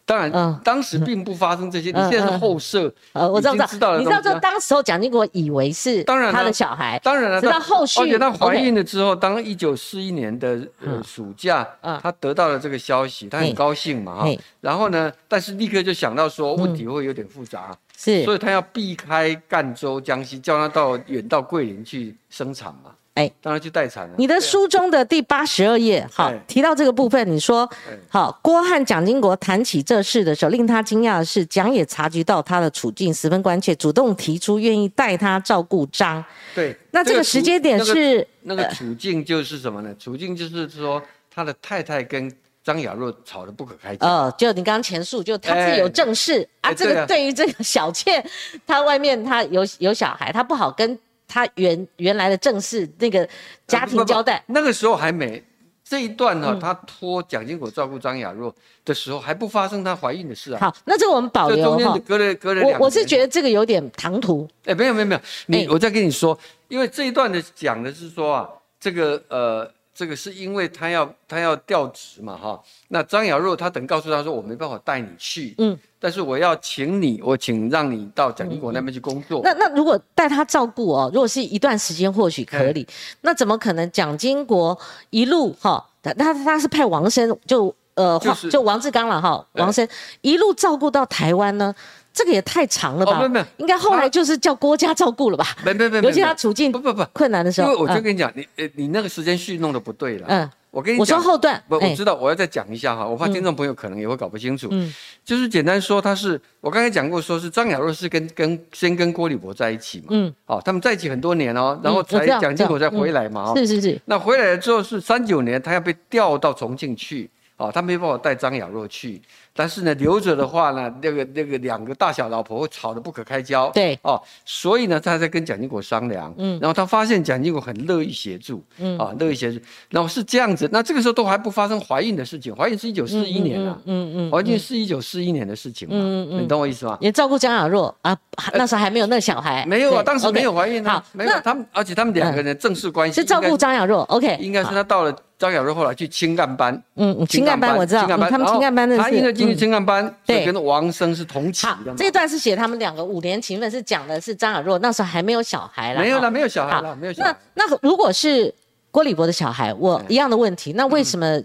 [0.07, 1.91] 当然，当时并不发生这些。
[1.91, 3.99] 你现在是后设，呃，我知道，知道了。
[3.99, 7.39] 你知道，这当时候蒋经国以为是他的小孩，当然了。
[7.39, 11.69] 直到后续，而且他怀孕了之后，当一九四一年的呃暑假，
[12.03, 14.27] 他得到了这个消息，他很高兴嘛哈。
[14.63, 22.93] 然后呢，但是立刻就想到说问题会有点复杂，是，所以他要避开赣州、江西，叫他到远到桂林去生产嘛。
[23.15, 24.15] 哎，当然去待产了。
[24.17, 27.69] 你的书中的第八十二页，好提到这个部分，你说，
[28.09, 36.25] 好，郭汉蒋经国谈起这事的时候，令他惊讶的是，蒋也察觉到他的处境十分关切，主动提出愿意带他照顾张。
[36.55, 39.93] 对，那这个时间点是那个处境就是什么呢？
[39.99, 42.33] 处境就是说，他的太太跟
[42.69, 44.07] 张雅若吵得不可开交。
[44.07, 48.23] 哦，就你刚刚前述，就他自己有正事啊，这个对于这个小妾，
[48.67, 50.99] 他外面她有有小孩，她不好跟。
[51.31, 53.29] 她原原来的正式那个
[53.67, 55.45] 家庭交代，那个时候还没
[55.85, 56.59] 这一段呢。
[56.59, 58.51] 他托蒋经国照顾张雅若
[58.83, 60.59] 的时候，还不发生她怀孕的事啊。
[60.59, 61.99] 好，那这个我们保留哈。
[62.07, 64.49] 隔了隔了我我是觉得这个有点唐突。
[64.65, 66.39] 哎，没有没有没有，你我再跟你说，
[66.69, 68.49] 因为这一段的讲的是说啊，
[68.81, 69.71] 这个呃。
[69.99, 79.41] 这个是因为他要他要调职嘛哈，那张瑶若他等告诉他说我没办法带你去，嗯，但是我要请你，我请让你到蒋经国那边去工作。
[79.43, 82.87] 那那如果带他照顾哦，如果是一段时间或许可以，
[83.23, 84.79] 那怎么可能蒋经国
[85.11, 88.17] 一路哈，他他他是派王生就呃
[88.49, 89.87] 就王志刚了哈，王生
[90.21, 91.75] 一路照顾到台湾呢？
[92.19, 93.17] 这个也太长了吧？
[93.19, 95.57] 没有没有，应该后来就是叫郭家照顾了吧？
[95.65, 97.69] 没没没，尤其他处境不不不困难的时候。
[97.69, 100.27] 因为我就跟你讲，你呃你那个时间序弄的不对了。
[100.29, 104.67] 嗯，我跟你我说后段，我我知道，我要再讲一下哈，我怕听众朋友可能也会搞不清楚。
[104.73, 104.93] 嗯，
[105.25, 110.07] 就是简单说，他是我刚才讲过，说是张雅若是跟跟先跟郭立博在一起嘛。
[110.11, 113.55] 嗯，好，他们在一起很多年哦，然后才蒋经国才回来嘛。
[113.55, 114.01] 是是是。
[114.07, 119.21] 那回来了之后是三九年，他要被调到重庆去，哦，他没办法带张雅若去。
[119.53, 123.69] 但是呢，留着的话呢，那个那个两个大小老婆会吵得不可开交。
[123.71, 126.33] 对哦，所以呢，他在跟蒋经国商量。
[126.39, 128.65] 嗯，然后他发现蒋经国很乐意协助。
[128.79, 129.61] 嗯啊，乐意协助。
[129.91, 133.77] 然后是这样子，那这个时候都还不发生怀孕的事情，怀孕是一九四一年啊。
[133.87, 134.31] 嗯嗯。
[134.31, 135.95] 怀孕是一九四一年的事情嘛。
[135.99, 136.97] 嗯嗯你懂我意思吗？
[137.01, 138.17] 你照顾张雅若啊，
[138.55, 139.67] 那时候还没有那小孩。
[139.67, 140.93] 没有啊，当时没有怀孕啊。
[140.93, 141.33] 好，没有。
[141.43, 144.03] 他们而且他们两个人正式关系是照顾张雅若。
[144.05, 144.37] OK。
[144.41, 145.13] 应该是他到了。
[145.39, 151.95] 张小若后来去青干班，嗯嗯，青干班我知道，他们青干班的是，他因为进去青干班，对，跟王生是同期的。
[151.97, 157.37] 这段是写他们两个五年情分，是讲的是张小若那时候还没有小孩了，没有了，没有小孩了，没有小孩。
[157.55, 158.53] 那那如果是
[158.91, 161.41] 郭礼博的小孩，我一样的问题，那为什么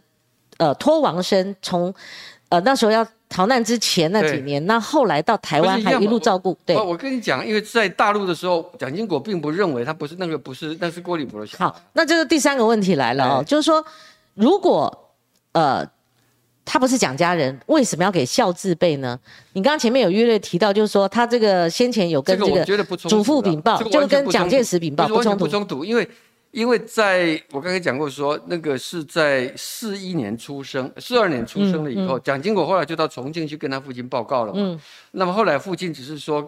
[0.58, 1.94] 呃托王生从？
[2.54, 6.56] 呃那时候要逃难之前那几年，那后来到台湾还一路照顾。
[6.66, 11.66] 对，我跟你讲，因为在大陆的时候，蒋经国并不认为他不是那个不是那是郭立博的小孩。
[11.66, 13.84] 好，那这是第三个问题来了哦，就是说
[14.36, 15.12] 如果
[15.54, 15.88] 呃。
[16.66, 19.20] 他不是蒋家人，为什么要给孝字辈呢？
[19.52, 25.84] 你刚刚前面有约略提到，就是说他这个先前有跟这个祖父禀报，就跟蒋介石禀报不冲突，不冲突。
[25.84, 26.10] 因为
[26.54, 34.80] 因为在我刚才讲过，说那个是在四一年出生，四二年出生了以后，蒋经国后来就到重庆去跟他父亲报告了嘛。
[35.12, 36.48] 那么后来父亲只是说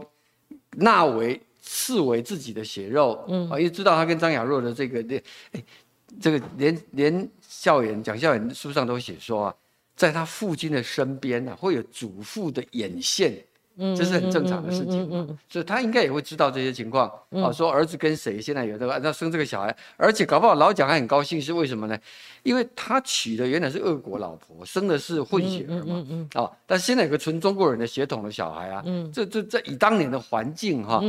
[0.77, 5.03] 纳为视为自己的血肉，嗯，啊，因为知道他跟张雅若的这个，
[5.51, 5.63] 哎，
[6.21, 9.55] 这个连连校园蒋校园书上都写说啊。
[9.95, 13.33] 在他父亲的身边呢，会有祖父的眼线，
[13.77, 17.11] 这是很正常的事情，所以他应该也会知道这些情况。
[17.31, 21.97] 啊，说儿子跟谁现在有这个，那生这个小孩，而且搞不好老蒋还很高兴，是为什么呢？
[22.43, 31.03] 因为他娶的原来是俄国老婆，生的是混血儿嘛，啊，但现在有个纯中国人的血统的小孩啊，这这这以当年的环境哈，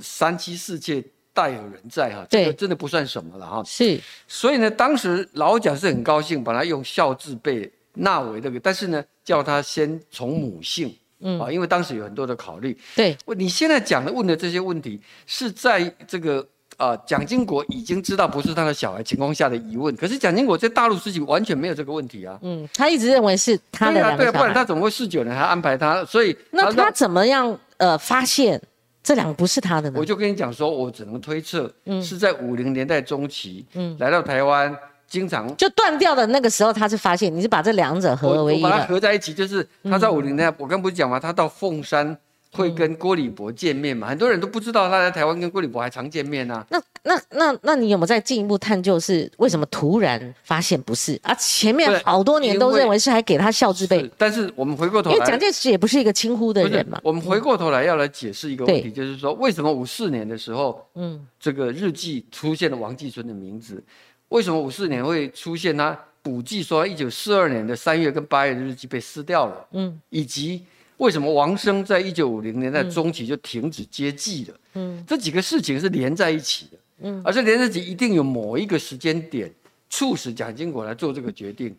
[0.00, 3.62] 三妻四妾大有人在哈，这个真的不算什么了哈。
[3.64, 7.70] 是，所以呢，当时老蒋是很高兴，把他用孝字辈。
[7.92, 12.76] 纳为这个，但是呢，叫他先从母姓，嗯啊，因为当时有很多的考虑。
[12.96, 16.46] 对，你现在讲的问的这些问题，是在这个
[16.76, 19.94] 啊，蒋经国已经知道不是他的小孩情况下的疑问。
[19.96, 22.38] 可是蒋经国在大陆事情完全没有这个问题啊。
[22.42, 26.04] 嗯，他一直认为是他的两个对，不然他怎么会四九年还安排他？
[26.04, 28.60] 所以那他怎么样呃发现
[29.02, 29.98] 这两个不是他的呢？
[29.98, 34.74] 我就跟你讲说，我只能推测，嗯，是在五零年代中期，嗯，来到台湾。
[35.10, 42.16] 经常就断掉的那个时候，他是发现你是把这两者合为一，把它合在一起，就是他在五零年代，我刚不是讲嘛，他到凤山
[42.52, 46.64] 会跟郭礼博见面嘛，很多人都不知道他在台湾跟郭礼博还常见面呢。
[46.70, 51.34] 那那那那你有没有再进一步探究，是为什么突然发现不是啊？
[51.34, 57.00] 前面好多年都认为是还给他孝之辈，但是我们回过头，因为蒋介石也不是一个轻忽的人嘛。
[57.02, 63.82] 我们回过头来要来解释一个问题，就是说为什么五四年的时候，嗯，这个日记出现了王继春的名字。
[64.30, 69.66] 为什么五四年会出现他补记说一九四二年的三月跟八月的日记被撕掉了？
[69.72, 70.64] 嗯，以及
[70.96, 74.54] 为什么王生在一九五零年代中期就停止接记了？
[74.74, 76.78] 嗯，这几个事情是连在一起的。
[77.02, 79.50] 嗯，而且连在一起一定有某一个时间点
[79.88, 81.74] 促使蒋经国来做这个决定。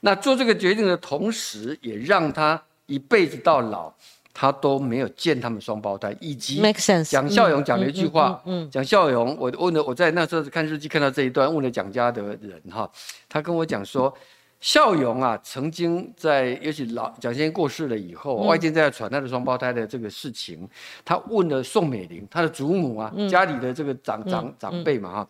[0.00, 3.92] 那做这个决定的同时，也让他一辈子到老。
[4.34, 6.60] 他都没有见他们双胞胎，以及
[7.04, 8.42] 蒋孝勇讲了一句话。
[8.44, 12.90] 嗯，蒋孝勇，我问了，我在那时候看日记看到这一段，问了蒋家的人哈，
[13.28, 14.12] 他跟我讲说，
[14.58, 20.68] 孝勇啊，曾经在尤其老蒋先生过世了以后，外界在传他的双胞胎的这个事情，
[21.04, 25.28] 他问了宋美龄，他的祖母啊，家里的这个长长长辈嘛哈，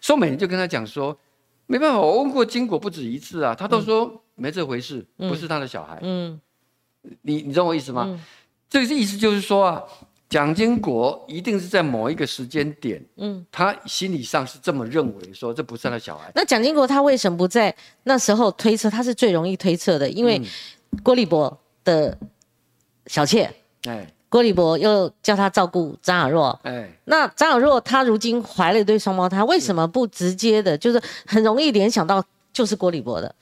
[0.00, 1.16] 宋美龄就跟他讲说，
[1.66, 6.00] 没办法，我问过经过不止一次啊，他都说没这回事，不是他的小孩。
[6.02, 6.40] 嗯。
[7.22, 8.18] 你你懂我意思吗？
[8.70, 9.82] 这个意思就是说啊，
[10.28, 16.32] 蒋经国一定是在某一个时间点，嗯，他心理上是这么认为，说这不是他小孩。
[16.34, 18.90] 那蒋经国他为什么不在那时候推测？
[18.90, 20.42] 他是最容易推测的，因为
[21.04, 22.18] 郭立博的
[23.06, 23.48] 小妾，
[23.84, 33.32] 哎，郭立博又叫他照顾张雅若，哎，那张雅若她如今怀了一对双胞胎，为什么不直接的，就是很容易联想到就是郭立博的？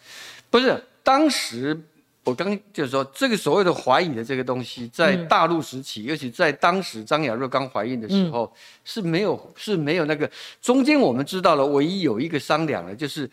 [0.51, 1.81] 不是当时。
[2.25, 8.53] 我刚就是说，这个所谓的怀疑的这个东西，在大陆时期，尤其在当时张雅若刚怀孕的时候，
[8.85, 13.29] 是没有是没有那个中间我们知道了，唯一有一个商量的，就是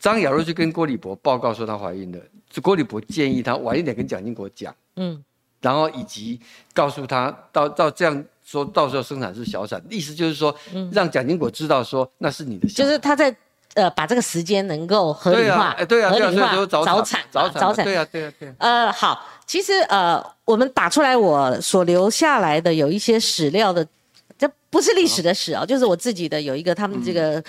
[0.00, 2.20] 张雅若去跟郭立博报告说她怀孕的，
[2.60, 5.22] 郭立博建议她晚一点跟蒋经国讲，嗯，
[5.60, 6.40] 然后以及
[6.74, 10.52] 告诉他到到这样说到时候生产是小产，意思就是说，
[10.90, 13.32] 让蒋经国知道说那是你的，就是他在。
[13.74, 18.54] 呃，把这个时间能够合理化，对啊，合理化早产，早产，早产，对啊，对啊，对。
[18.58, 23.86] 呃，好，其实呃，我们打出来我所留下来的有一些史料的，
[24.38, 27.42] 这不是历史的史啊，就是我自己的有一个他们这个。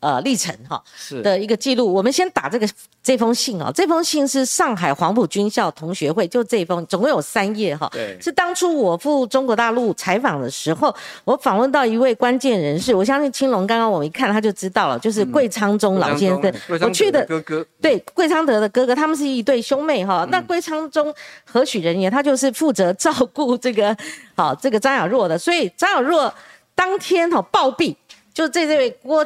[0.00, 0.82] 呃，历程哈
[1.22, 2.66] 的一个记录，我们先打这个
[3.02, 7.86] 这封信啊，这封信是上海黄埔军校同学会，就这封，总共有三页哈。
[7.92, 10.94] 对，是当初我赴中国大陆采访的时候，
[11.24, 16.54] 我访问到一位关键人士，我相信青龙刚刚我们一看他就知道了，就是桂昌中老先生。
[16.80, 17.66] 我去的哥哥。
[17.82, 20.26] 对，桂昌德的哥哥，他们是一对兄妹哈。
[20.30, 22.08] 那桂昌中何许人也？
[22.10, 23.94] 他就是负责照顾这个
[24.34, 26.32] 好这个张雅若的，所以张雅若
[26.74, 27.94] 当天哈暴毙，
[28.32, 29.22] 就这这位郭。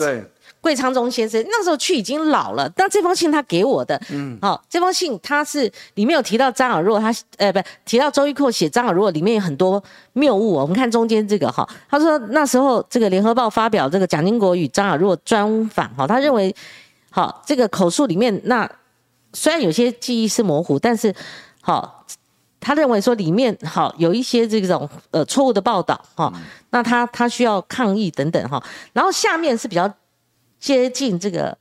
[0.65, 9.83] 桂昌中先生那时候去已经老了，但这封信他给我的，嗯，好，这封信他是里面有提到张尔若，他呃不提到周玉蔻写张尔若里面有很多
[10.15, 16.57] 谬误，我们看中间这个哈，他说那时候这个联合报发表这个蒋经国与张尔若专访，哈，他认为
[17.11, 18.67] 好这个口述里面那
[19.35, 21.15] 虽然有些记忆是模糊，但是
[21.61, 22.07] 好，
[22.59, 26.33] 他认为说里面好有一些这种呃错误的报道哈，
[26.71, 28.62] 那他他需要抗议等等哈，
[28.95, 29.93] 然后下面是比较
[30.65, 31.55] 接近这个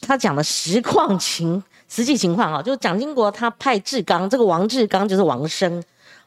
[0.00, 5.80] 他讲的实况情 实际情况哈，就是蒋经国他派志刚，这个王志刚就是王生，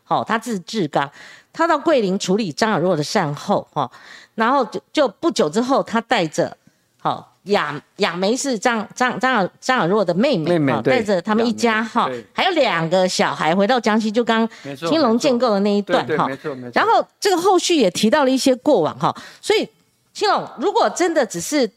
[0.05, 1.11] 好，他字志刚，
[1.51, 3.91] 他到桂林处理张尔若的善后哈，
[4.35, 6.55] 然后就就不久之后，他带着
[6.97, 7.29] 好。
[7.47, 14.47] 亚亚梅是张张张尔张尔若的妹妹，带着他们一家哈，还有两个小孩回到江西，就刚
[14.77, 16.29] 青龙建构的那一段哈，
[16.73, 19.67] 然后这个后续也提到了一些过往哈，所以
[20.13, 21.69] 青龙如果真的只是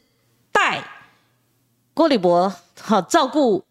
[0.57, 0.83] 带
[1.93, 2.51] 郭立博
[2.81, 3.63] 好照顾。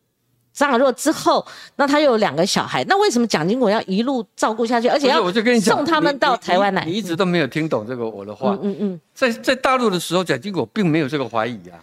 [0.59, 5.31] 张尔若之后，那他又有两个小孩，那为什么蒋经国要一路照顾下去，而且要
[5.61, 6.83] 送他们到台湾来？
[6.87, 8.57] 你一直都没有听懂这个我的话。
[8.63, 11.77] 嗯嗯，在在大陆的时候，蒋经国并没有这个怀疑啊，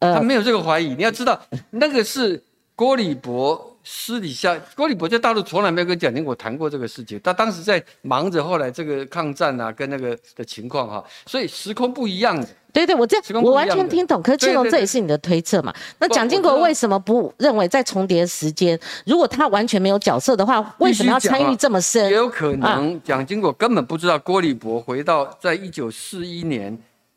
[0.00, 0.96] 他没有这个怀疑。
[0.96, 1.40] 你要知道，
[1.70, 2.42] 那个是
[2.74, 12.48] 郭礼博私底下，郭立博在大陆从来没有跟蒋经国谈过这个事情，他当时在忙着后来这个抗战啊，跟那个的情况哈，所以时空不一样的。
[12.72, 14.20] 对对，我这我完全听懂。
[14.20, 15.72] 可是青龙，这也是你的推测嘛？
[16.00, 18.76] 那蒋经国为什么不认为在重叠时间，
[19.06, 22.10] 如果他完全没有角色的话，为什么要参与这么深？
[22.10, 26.76] 也有可能蒋经国根本不知道郭立博回到在一九四一年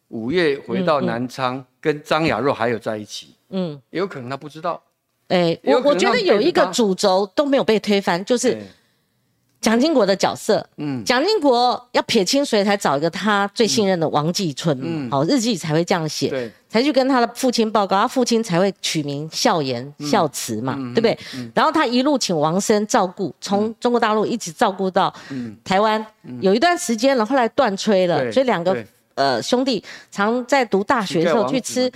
[0.10, 3.34] 五月回到南昌，跟张雅若还有在一起。
[3.50, 4.80] 嗯，也有可能他不知道。
[5.30, 8.58] 哎，我我觉得有一个主轴都没有被推翻，就是。
[9.62, 21.20] 蒋经国的角色，嗯，蒋经国要撇清，谁才找一个他最信任的王继春，嗯，好日记才会这样写，对，才去跟他的父亲报告，他父亲才会取名孝严孝慈嘛，对不对？
[21.54, 25.14] 然后他一路请王生照顾，从中国大陆一直照顾到
[25.66, 26.06] 台湾，
[26.40, 28.74] 有一段时间了，后来断吹了，所以两个。
[29.20, 31.92] 呃，兄弟常在读大学的时候去吃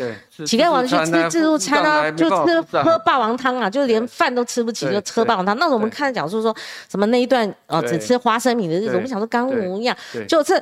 [0.46, 5.58] 乞丐王去吃自助餐啊，就吃喝霸王汤啊，就连饭都吃不起，就喝霸王汤。
[5.58, 6.54] 那我们看讲述说
[6.92, 9.96] 什么那一段哦，只吃花生米的日子，我们想说刚模一样，
[10.28, 10.62] 就是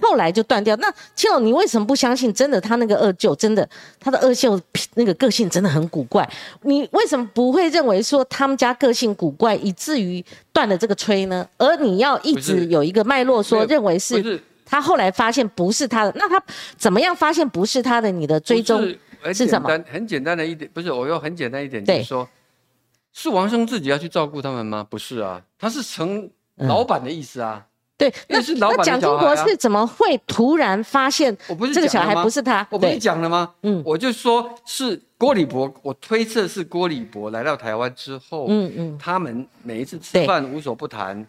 [0.00, 0.74] 后来就断掉。
[0.78, 2.34] 那青龙，你为什么不相信？
[2.34, 3.68] 真的，他那个二舅真的，
[4.00, 4.60] 他的二舅
[4.94, 6.28] 那个个性真的很古怪。
[6.62, 11.46] 你为什么不会认为说他们家个性古怪，以至于断了这个吹呢？
[11.56, 14.42] 而你要一直有一个脉络说认为是。
[14.70, 16.40] 他后来发现不是他的，那他
[16.76, 18.10] 怎么样发现不是他的？
[18.10, 18.80] 你的追踪
[19.34, 19.68] 是什么？
[19.90, 22.28] 很简单的一点，不是我用很简单一点，就是说，
[23.12, 24.86] 是王生自己要去照顾他们吗？
[24.88, 27.66] 不是啊，他是成老板的意思啊。
[27.98, 31.36] 对，那是那蒋经国是怎么会突然发现？
[31.48, 33.52] 我不是这个小孩不是他，我不是讲了吗？
[33.62, 41.26] 嗯，我就说是郭礼博，我推测是郭礼博来到台湾之后，嗯嗯，他们每一次吃饭无所不谈，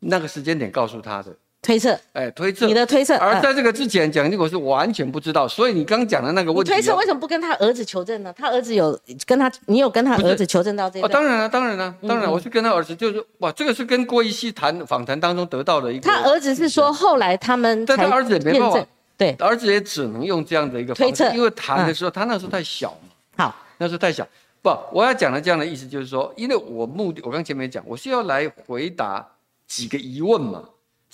[0.00, 1.36] 那个时间点告诉他的。
[1.66, 3.16] 推测，哎，推测，你的推测。
[3.16, 8.32] 而在这个之前，蒋经国是完全不知道，所以你刚讲的那个问题，推测为什么不跟他儿子求证呢？
[8.38, 8.96] 他儿子有
[9.26, 11.00] 跟他，你有跟他儿子求证到这？
[11.00, 16.02] 哦，当然了，当然了，当然，我是跟他儿子，就是哇，这个是跟郭一熙谈访谈当中得到的一个。
[16.08, 18.86] 他儿子是说后来他们，但他儿子也没办法，
[19.18, 23.44] 对，儿子也只能用这样的一个推测，因为谈的时候他那时候太小嘛。
[23.44, 24.24] 好，那时候太小，
[24.62, 29.26] 不，我要讲的这样的意思就是说，因为我目的，我刚前面讲，我是要来回答
[29.66, 30.62] 几个疑问嘛。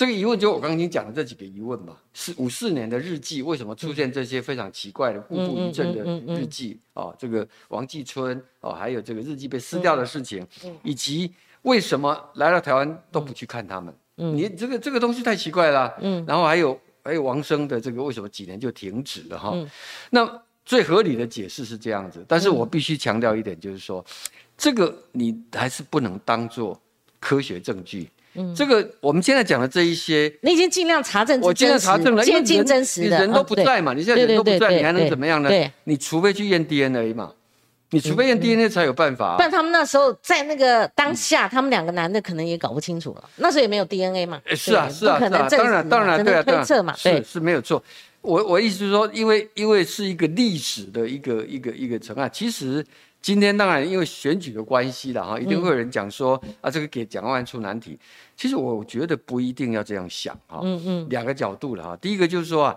[0.03, 6.03] 这个疑问就我刚刚已经讲的这几个疑问嘛，是五四年的日记为什么出现这些非常奇怪的故布疑阵的
[6.35, 7.15] 日记啊？
[7.17, 10.45] 这个王继春哦，还有这个日记被撕掉的事情，
[10.83, 11.33] 以及
[11.63, 13.95] 为什么来到台湾都不去看他们？
[14.17, 15.95] 你这个这个东西太奇怪了。
[16.01, 19.57] 嗯，然后还有还有王生的这个为什么几年就停止了哈？
[20.11, 24.05] 那最合理的解释是这样子，但是我必须强调一点，就是说
[24.57, 26.77] 这个你还是不能当做
[27.21, 28.11] 科学证据。
[28.35, 35.49] 嗯，这个我们现在讲的这一些，你已经尽量查证，我尽量查证了，接近真实的，人都不在嘛，你现在人都不在，你还能怎么样呢？
[35.49, 37.33] 对，你除非去验 DNA 嘛，
[37.91, 39.37] 你除非验 DNA 才有办法。
[39.37, 44.41] 不然他们那时候在那个当下，他们两个男的可能也搞不清楚了，那时候也没有 DNA 嘛。
[44.55, 47.83] 是啊，是啊，是啊，当然，当然，对啊，推测嘛，是是没有错。
[48.23, 52.85] 我我意思是说，因为因为是一个历史的一个一个一个成案，其实。
[53.23, 57.97] 今天当然因为选举的关系了哈，一定会有人讲说啊，这个给蒋万安出难题。
[58.37, 60.61] 其实我觉得不一定要这样想哈。
[60.65, 61.07] 嗯嗯。
[61.09, 62.77] 两个角度了哈，第一个就是说啊，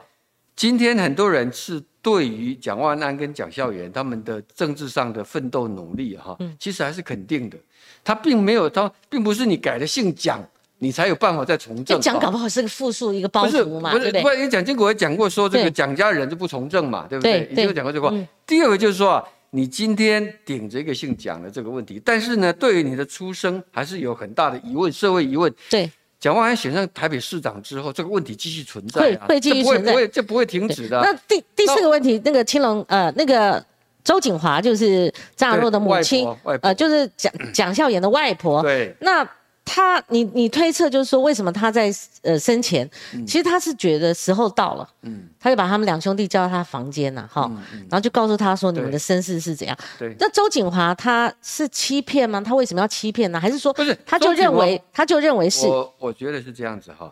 [0.56, 7.58] 今天很多人是对于蒋万安跟蒋孝严他们的政治上的奋斗努力哈，其实还是肯定的。
[8.04, 10.40] 他并没有，他并不是你改了姓蒋，
[10.78, 12.00] 你才有办法再从政。
[12.00, 17.50] 蒋搞不好是个复数一个包袱嘛，不是，不是，因为蒋经国也讲过说这个蒋家人就不从政嘛，对不对？
[17.52, 18.16] 已经有讲过这个话。
[18.46, 19.24] 第二个就是说啊。
[19.56, 25.50] 你今天顶着一个姓蒋的这个问题，但是呢，对于你的出生还是有很大的疑问，社会疑问。
[25.70, 25.90] 对，
[26.20, 31.00] 蒋万安选上台北市长之后，这个问题继续存在，会会继续存在，不会这不会停止的。
[31.02, 33.66] 那第第四个问题，那个青龙呃，那个
[34.04, 36.28] 周景华就是张亚诺的母亲，
[36.62, 38.62] 呃，就是蒋蒋孝严的外婆。
[38.62, 39.26] 对，那。
[39.66, 41.92] 他，你你推测就是说，为什么他在
[42.22, 42.90] 呃生前，
[43.26, 47.52] 其实他是觉得时候到了，嗯，他就把他们两兄弟叫到他房间了，哈，
[47.90, 49.76] 然后就告诉他说，你们的身世是怎样。
[49.98, 50.16] 对。
[50.20, 52.40] 那周景华他是欺骗吗？
[52.40, 53.40] 他为什么要欺骗呢？
[53.40, 53.98] 还是说不是？
[54.06, 55.66] 他就认为他就认为是。
[55.66, 57.12] 我我觉得是这样子哈。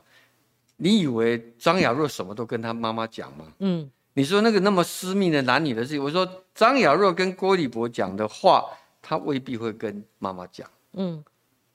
[0.77, 3.45] 你以为张雅若什么都跟他妈妈讲吗？
[3.59, 3.89] 嗯。
[4.13, 8.63] 你说那个那么私密的男女的事情，我说张雅若跟郭立博讲的话，
[9.01, 10.69] 他未必会跟妈妈讲。
[10.93, 11.23] 嗯。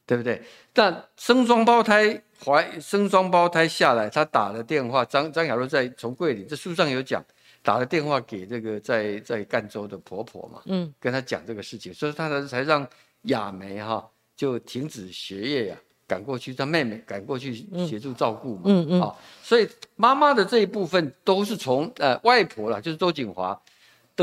[0.08, 0.40] 对不对？
[0.72, 7.22] 但生双胞胎怀生双胞胎下来，他打了电话，张张雅若在从桂林，这书上有讲，
[7.62, 12.88] 打了电话给这个在在赣州的婆婆嘛，嗯，跟她讲这个事情，所以她才才让
[13.24, 17.54] 雅梅哈就停止学业呀，赶过去，他妹妹赶过去
[17.86, 23.60] 协助照顾嘛，嗯嗯，好，所以妈妈的这一部分都是从呃外婆了，就是周景华。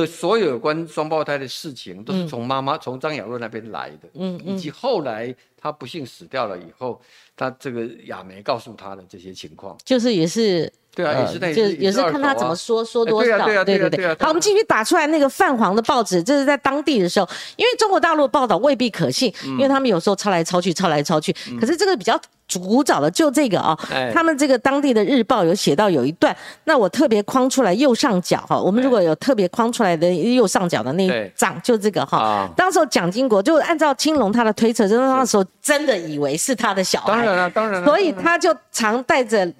[0.02, 7.02] 的所有有关双胞胎的事情，都是从妈妈从张雅若那边来的，嗯以及后来他不幸死掉了以后，
[7.36, 10.72] 他这个雅梅告诉他的这些情况，就是也是。
[10.96, 13.38] 对啊，也是就也是看他怎么说，说多少。
[13.66, 14.08] 对对对。
[14.20, 17.28] 好，我们继续打出来那个泛黄的报纸，这是在当地的时候，
[17.58, 21.36] 因为中国大陆报道未必可信，因为他们有时候抄来抄去，抄来抄去。
[21.60, 22.20] 可是这个比较
[22.54, 23.78] 古早的，就这个啊，
[24.14, 32.50] 他们这个当地的日报有写到有一段，那我特别框出来右上角哈，我们如果有特别框出来的右上角的那一张，就这个哈。
[32.56, 39.52] 当时蒋经国就按照青龙他的推测，就是那时候真的以为是他的小孩，当然了，当然了，所以他就常带着。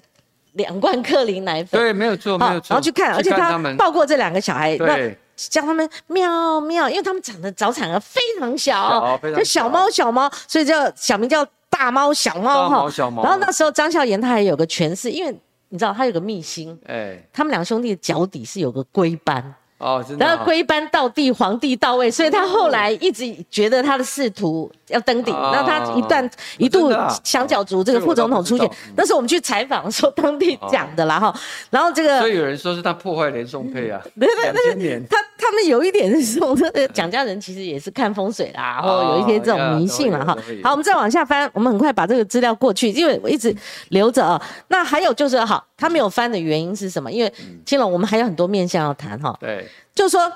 [0.56, 2.74] 两罐克林奶粉，对，没有错，没有错。
[2.74, 12.90] 然后去看，而且他抱过这两个小孩，那叫他们喵喵，因为他们长得早产儿非常小，就小猫小猫，所以叫小名叫大猫小猫哈。
[12.90, 13.22] 小猫。
[13.22, 15.34] 然后那时候张孝言他还有个诠释，因为
[15.68, 19.54] 你知道他有个秘辛，哎，他们两兄弟的脚底是有个龟斑。
[19.78, 25.34] 哦，然后归班到地，皇帝到位，所以他后来一直觉得他的仕途要登顶。
[25.52, 26.90] 那他一段一度
[27.22, 31.34] 想角逐这个副总统出现，那是我们去采访说当地讲的啦哈。
[31.68, 34.00] 然后这个，所以有人说是他破坏连宋配啊。
[34.18, 36.56] 对 对对，他他们有一点是说，
[36.94, 40.34] 蒋家人其实也是看风水啦，然后有一些这种迷信了哈。
[40.64, 43.54] 好，我们再往下翻，我们很快把这个资料过去，因为我一直
[43.90, 44.40] 留着啊。
[44.68, 47.12] 那还有就是好，他没有翻的原因是什么？
[47.12, 47.32] 因为
[47.64, 49.36] 青龙，我们还有很多面向要谈哈。
[49.40, 49.68] 对。
[49.94, 50.32] 就是说，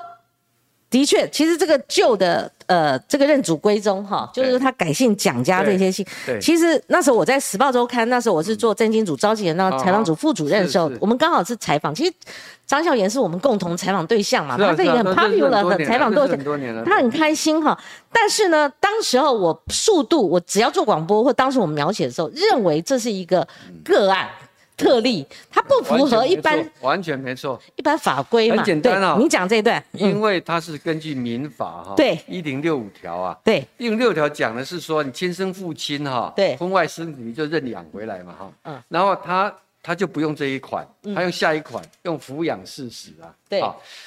[0.89, 6.05] 的确，其实这个旧的呃，这个认祖归宗哈，就是他改姓蒋家这些姓。
[6.25, 6.39] 对。
[6.39, 11.93] 其实那时候我在《时报周刊》，那时候我是做政经组召集人，那采访组副主任的时候，我们刚好是采访。
[11.93, 12.13] 其实
[12.65, 17.77] 张孝言是我们共同采访对象嘛，他这个很 popular 的采访对象，他很开心哈。
[18.11, 23.47] 但是呢，当时候我速度，我只要做广播或当时我们描写的时候，认为这是一个
[23.83, 24.27] 个案。
[24.81, 28.57] 特例，它不符合一般，完全没错，一般法规嘛。
[28.57, 43.61] 很简单啊，你讲这一段，因为它是根据民法哈，对，一零六五条啊，对，一零六条讲的是说你亲生父亲哈，对，婚外生你就认养回来嘛哈，嗯，然后他他就不用这一款，他用下一款，用抚养事实啊，对，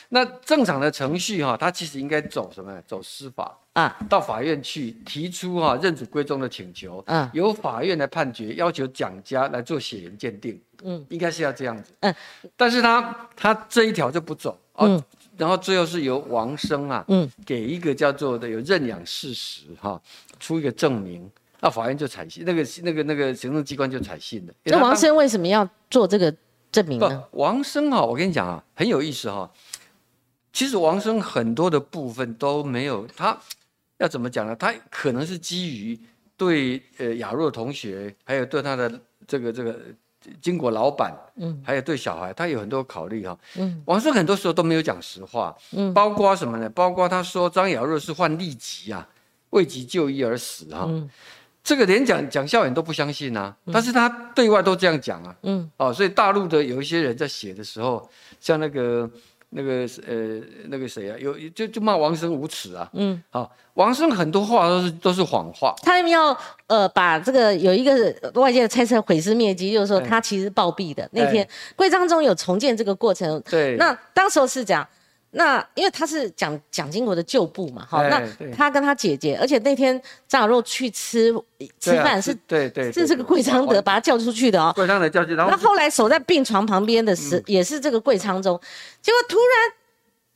[0.08, 2.80] 那正常的程序哈，他其实应该走什么？
[2.86, 3.58] 走司法。
[3.74, 12.14] 啊，到法院去提出哈认祖归宗的请求，嗯，由法院来判决，要求蒋家来做血缘鉴定，嗯，应该是要这样子，嗯，
[12.56, 15.02] 但是他他这一条就不走，嗯，
[15.36, 20.00] 然后最后是由王生啊，嗯，给一个叫做的有认养事实哈，
[20.38, 21.28] 出一个证明，
[21.64, 24.52] 那法院就采信，那个那个那个行政机关就采信了。
[24.64, 26.32] 那王生为什么要做这个
[26.70, 27.24] 证明呢？
[27.30, 29.50] 王生啊，我跟你讲啊，很有意思哈，
[30.52, 33.40] 其实王生很多的部分都没有他。
[33.96, 34.54] 要怎么讲呢？
[34.54, 35.98] 他可能是基于
[36.36, 39.74] 对呃雅若同学，还有对他的这个这个
[40.42, 43.38] 金国老板，嗯，还有对小孩，他有很多考虑哈。
[43.56, 46.68] 嗯，王生很多时候都没有讲实话，嗯，包括什么呢？
[46.68, 49.08] 包括他说张雅若是患痢疾啊，
[49.50, 50.84] 未及就医而死哈。
[50.88, 51.08] 嗯，
[51.64, 55.34] 这个连蒋蒋孝严都不相信啊，但是他对外都这样讲啊。
[55.42, 58.08] 嗯，哦，所以大陆的有一些人在写的时候，
[58.38, 59.10] 像那个。
[59.56, 62.90] 那个呃，那个谁啊，有就就骂王生无耻啊。
[62.92, 65.72] 嗯，好，王生很多话都是都是谎话。
[65.84, 66.36] 他们要
[66.66, 73.40] 呃把这个有一个外界的猜测毁尸灭迹，就是说他其实暴毙的那天，规章中有重建这个过程。
[73.48, 74.84] 对，那当时候是讲。
[75.36, 78.22] 那因为他是蒋蒋经国的旧部嘛，哈，那
[78.54, 81.34] 他跟他姐姐，而且那天张小肉去吃
[81.80, 88.60] 吃饭是，对对，是这个桂昌德把他叫出去的哦，桂昌德叫去，然后那后来守在病床旁边的是也是这个桂昌中，
[89.02, 89.72] 结果突然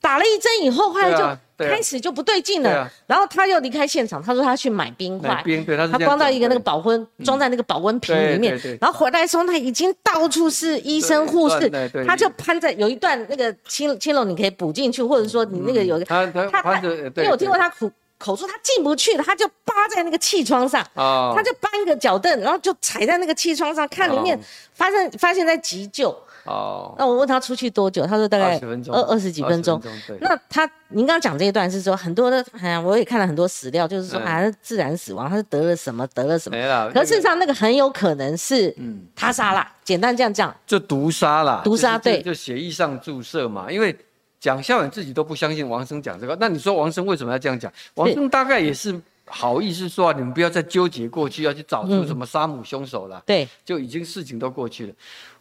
[0.00, 1.24] 打了一针以后，后来就。
[1.60, 5.42] 开始就不对劲了，然后他又离开现场，他说他去买冰块，
[5.90, 11.68] 他装到一个那个保温，装在那个保温瓶里面，然后回来的时候他已经到处是医生护士，
[12.06, 24.38] 他就攀在有一段那个青青龙，你可以补进去，或者说你那个有他他他因为我听过他口口述，他进不去了，他就扒在那个气窗上，他就搬一个脚凳，然后就踩在那个气窗上看里面，
[24.74, 26.16] 发现发现在急救。
[26.48, 29.80] 哦，那我问他出去多久，他说大概二二十几分钟。
[30.20, 36.56] 那他，您刚刚讲这一段是说很多的，哎呀，我也看了很多史料，就是说啊，自然死亡，他是得了什么，得了什么。
[36.56, 36.90] 没了。
[36.90, 41.60] 可事实上，那个很有可能是，嗯，他杀了，简单这样讲，就毒杀了。
[41.62, 43.70] 毒杀对，就血液上注射嘛。
[43.70, 43.94] 因为
[44.40, 47.70] 蒋孝远自己都不相信王生讲这个，那你说王生为什么要这样讲？
[47.94, 53.22] 王生大概也是好意思说啊，你们不要再纠结过去，要去找出什么杀母凶手了。
[53.26, 54.94] 对，就已经事情都过去了。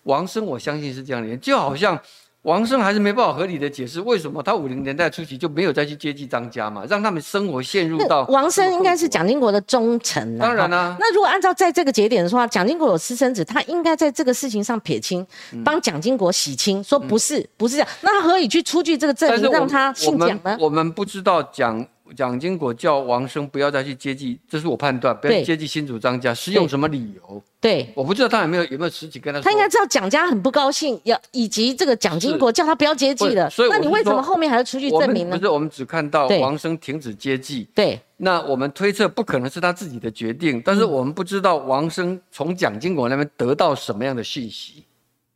[0.07, 1.99] 王生，我相信是这样的人，就好像
[2.43, 10.95] 王生还是没办法合理的解释为什么他五零年代初期就没有再去接济张家嘛，让他们生活陷入到王生应该是蒋经国的忠臣，当然啦。
[10.97, 15.27] 那如果按照在这个节点的话，蒋经国有私生子，他应该在这个事情上撇清，
[15.65, 20.57] 帮蒋经国洗清，说不是不是这样，那他何以去出具这个证明让他姓蒋呢？
[20.57, 21.85] 我们不知道蒋。
[22.15, 27.41] 蒋经国叫王生不要再去接济，这是我判断，不要接济新主张家，是用什么理由？
[27.59, 29.43] 对，我不知道他有没有有没有实体跟他说。
[29.43, 33.49] 他应该知道蒋家很不高兴，要以及这个蒋经国叫他不要接济了。
[33.49, 35.35] 所以，那你为什么后面还要出具证明呢？
[35.35, 37.67] 不是，我们只看到王生停止接济。
[37.73, 44.83] 对，那我们推测不可能是他自己的决定，但是我们不知道王生从蒋经国那边得到什么样的讯息。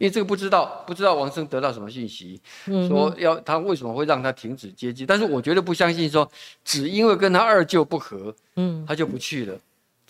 [0.01, 2.41] 因为这个不知道，不知道王生得到什么信息，
[2.87, 5.05] 说要他为什么会让他停止接机？
[5.05, 6.27] 但是我绝对不相信说，
[6.65, 9.55] 只因为跟他二舅不和，嗯，他就不去了。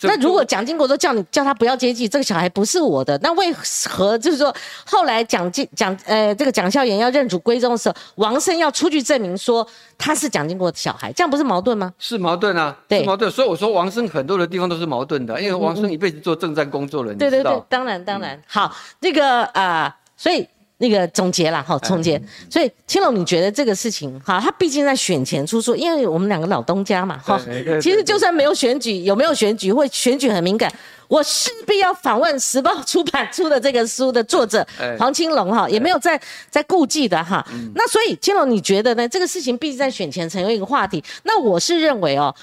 [0.02, 3.52] 那如果蒋经国都叫你叫他不要接济，这个小孩不是我的，那为
[3.88, 11.92] 何就是说后来蒋经蒋呃这个蒋孝严要认祖归宗的时候，王生要出具证明说他是蒋经国的小孩，这样不是矛盾吗？
[11.98, 13.30] 是矛盾啊，是矛盾。
[13.30, 18.40] 所以我说王生很多的地方都是矛盾的，因为王生一辈子做政战工作人，对对对，当然当然。
[18.46, 20.48] 好，这个啊，所以。
[20.82, 22.20] 那个总结了哈，总结。
[22.50, 27.40] 所以青龙，你觉得这个事情哈，他毕竟在选前出书，因为我们两个老东家嘛哈。
[27.80, 30.68] 其实就算没有选举，有没有选举，或选举很敏感，
[31.06, 34.66] 我势必要访问时报出版出的这个书的作者
[34.98, 36.20] 黄青龙哈，也没有在
[36.50, 37.46] 在顾忌的哈。
[37.76, 39.08] 那所以青龙，你觉得呢？
[39.08, 41.02] 这个事情毕竟在选前成为一个话题。
[41.22, 42.34] 那我是认为哦，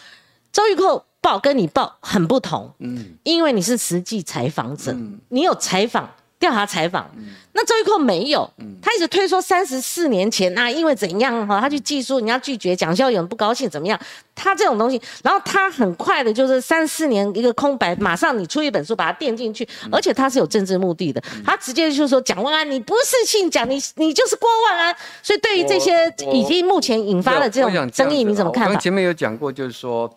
[0.54, 4.96] 周玉蔻报跟你报很不同，嗯，因为你是实际采访者，
[5.28, 6.10] 你有采访。
[6.40, 7.12] 调查采访，
[7.52, 8.50] 那周玉蔻没有，
[8.82, 14.00] 他一直推说三十四年前啊，因为怎样哈，他去寄书，人家拒绝，蒋孝勇不高兴怎么样？
[14.34, 28.70] 他这种东西，然后他很快的就是三四年一个空白，马上你出一本书把它垫进去，而且他是有政治目的的，他直接就说蒋万安你不是姓蒋，你你就是郭万安，所以对于这些已经目前引发的这种争议，你怎么看？
[28.70, 30.10] 刚前面有讲过，就是说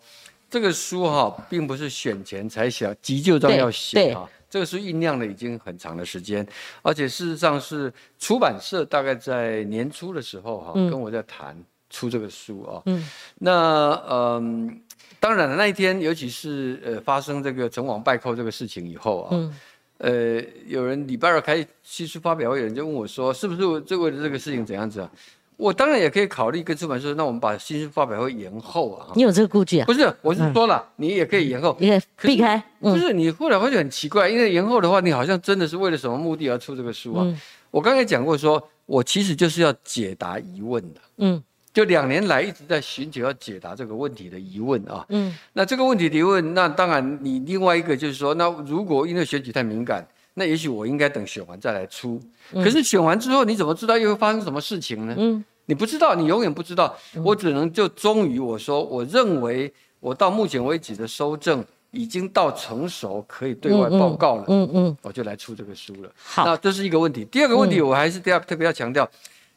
[0.49, 4.25] 这个书哈，并不是选前才写，急救章要写哈。
[4.53, 6.47] 这个是酝酿了已经很长的时间，
[6.83, 11.57] 而且事实上是出版社大概在年初的时候哈，跟我在谈
[11.89, 12.79] 出这个书啊。
[12.85, 13.03] 嗯，
[13.39, 14.79] 那嗯，
[15.19, 19.55] 当然了，那一天尤其是呃发生这个成王败寇这个事情以后啊，嗯，
[19.97, 25.09] 呃，有人礼拜二开新书发表会，有人就问我说，是不是这为了这个事情怎样子啊？
[25.57, 29.07] 我当然也可以考虑跟出版社，那我们把新书发表会延后啊。
[29.15, 29.85] 你有这个顾忌啊？
[29.85, 32.61] 不是，我是说了，你也可以延后，你可以避开。
[32.79, 37.25] 不是，你后来发现很奇怪，因为延后的话，你好像真的是为了什么目的而出这个书啊？
[37.71, 40.99] 我刚才讲过，说我其实就是要解答疑问的。
[41.17, 41.41] 嗯，
[41.73, 45.05] 就两年来一直在寻求要解答这个问题的疑问啊。
[45.09, 50.07] 嗯，那这个问题提问，那当然你另外一个就是说，那如果因为选举太敏感。
[50.35, 52.19] 那也许我应该等选完再来出，
[52.53, 55.13] 可是选完之后你怎么知道又会发生什么事情呢？
[55.17, 56.95] 嗯，你不知道，你永远不知道。
[57.23, 64.45] 我只能就忠于我说，我认为我到目前为止的收证已经到成熟，可以对外报告了。
[64.47, 66.09] 嗯嗯，我就来出这个书了。
[66.15, 67.23] 好，那这是一个问题。
[67.25, 69.07] 第二个问题，我还是第二特别要强调，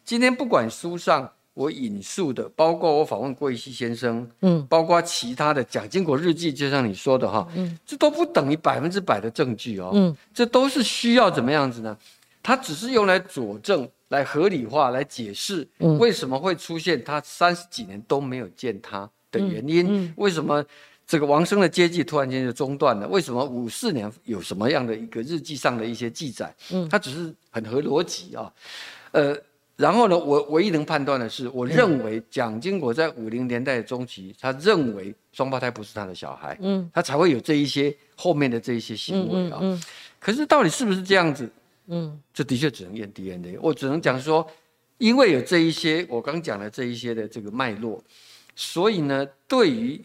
[0.05, 1.31] 今天不管书上。
[1.57, 11.97] 我引述的，包括我访问郭一先生，嗯，包括其他的蒋经国日记，就像你说的哈，嗯，这都不等于百分之百的证据哦，嗯，这都是需要怎么样子呢？
[12.43, 15.67] 它只是用来佐证、来合理化、来解释
[15.99, 20.63] 为什么会出现他三十几年都没有见他的原因，为什么
[21.07, 23.09] 这个王生的接济突然间就中断了？
[23.09, 26.55] 为什么五四年有什么样的一个日记上的一些记载？
[26.71, 28.53] 嗯，它只是很合逻辑啊，
[29.13, 29.35] 呃。
[29.77, 39.61] 然后呢，我唯一能判断的是，我认为蒋经国在五零年代中期，他认为双胞胎不是他的小孩，嗯，他才会有这一些后面的这一些行为啊。
[40.19, 41.47] 可是到底是不是这样子？
[41.89, 43.59] 嗯，这的确只能验 DNA。
[43.61, 44.51] 我只能讲说，
[44.97, 48.03] 因为有这一些我刚讲的这一些的这个脉络，
[48.55, 50.03] 所以呢，对于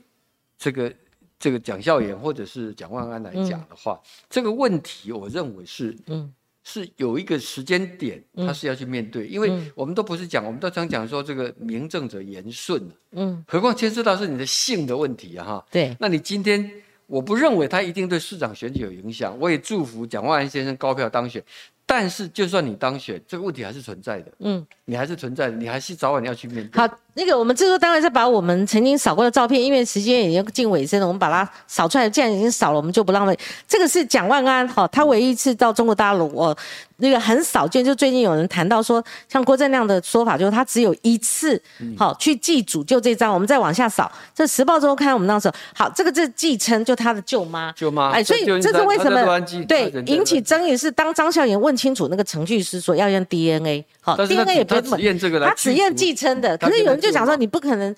[0.57, 0.93] 这个
[1.39, 3.97] 这个蒋孝严或者是蒋万安来讲的话，
[4.30, 6.34] 这个问题我认为是嗯。
[6.64, 16.72] 是有一个时间点，他是要去面对，因为我们都不是讲，我们都常讲说这个名正者言顺，嗯，何况牵涉到是你的性的问题啊，哈，对，那你今天
[17.07, 21.43] 我不认为他一定对市长选举有影响，我也祝福蒋万安先生高票当选。
[21.86, 24.32] 但是，就算你当选，这个问题还是存在的。
[24.39, 26.79] 嗯，你还是存在的，你还是早晚要去面对。
[26.82, 32.09] 好，那个我们制作单位是把我们曾经扫过的照片，因为时间已经近尾声了，我们把它扫出来。
[32.09, 33.38] 既然已经扫了，我们就不浪费。
[33.67, 36.57] 这个是蒋万安，哈，他唯一一次到中国大陆，我。
[37.03, 41.59] 那个很少见，就最近有人谈到说，像郭正亮的说法，就是他只有一次，
[41.97, 43.34] 好去祭祖，就这张。
[43.34, 49.39] 我们再往下扫，这《时报周刊》我们那时候，好，这个是继称，就他的舅妈，舅妈，哎，所以这是为什么？
[49.67, 57.95] 对，引起争议是当张孝言问清楚那个程序师说要验 DNA，好，DNA 也不是验这个他只验继称的，可是有人就讲说你不可能。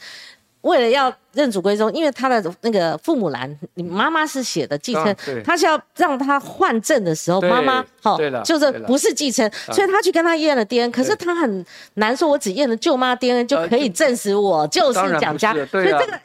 [0.62, 5.14] 为了要认祖归宗，因为他的那个父母栏，你妈妈是写的继承，
[5.44, 11.66] 他是要让他换证的时候，妈妈好，就是不是继承，所以他去跟他验了 DNA，可是他很
[11.96, 16.18] 难说，我只验了舅妈 DNA 就可以证实我就是蒋家，所以这个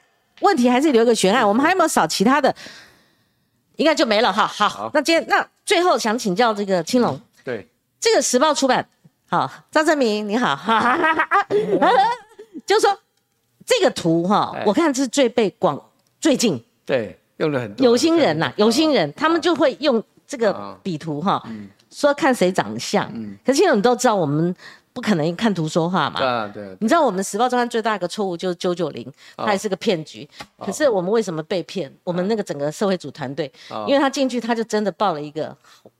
[0.42, 1.44] 问题还是留个悬案。
[1.44, 2.54] 我们还有没有少其他的？
[3.74, 4.46] 应该就没了哈。
[4.46, 7.22] 好，那今天那最后想请教这个青龙，对
[8.00, 8.88] 这个时报出版，
[9.28, 11.46] 好，张正明你好，哈哈哈
[12.66, 12.98] 就说。
[13.70, 15.78] 这个图哈，我看是最被广
[16.18, 21.46] 最近对用了很多有心人呐，有心人他们就会用这个比图哈，
[21.90, 23.06] 说看谁长得像。
[23.44, 24.56] 可是现在你都知道，我们
[24.94, 26.48] 不可能看图说话嘛。
[26.48, 26.76] 对对。
[26.80, 30.26] 你知道我们时报周刊最大一个错误就是九九零，它也是个骗局。
[30.58, 31.92] 可是我们为什么被骗？
[32.04, 33.52] 我们那个整个社会组团队，
[33.86, 35.54] 因为他进去他就真的报了一个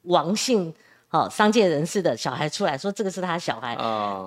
[0.04, 0.72] 王姓。
[1.10, 3.74] 好，商界人士的小孩出来说这个是他小孩，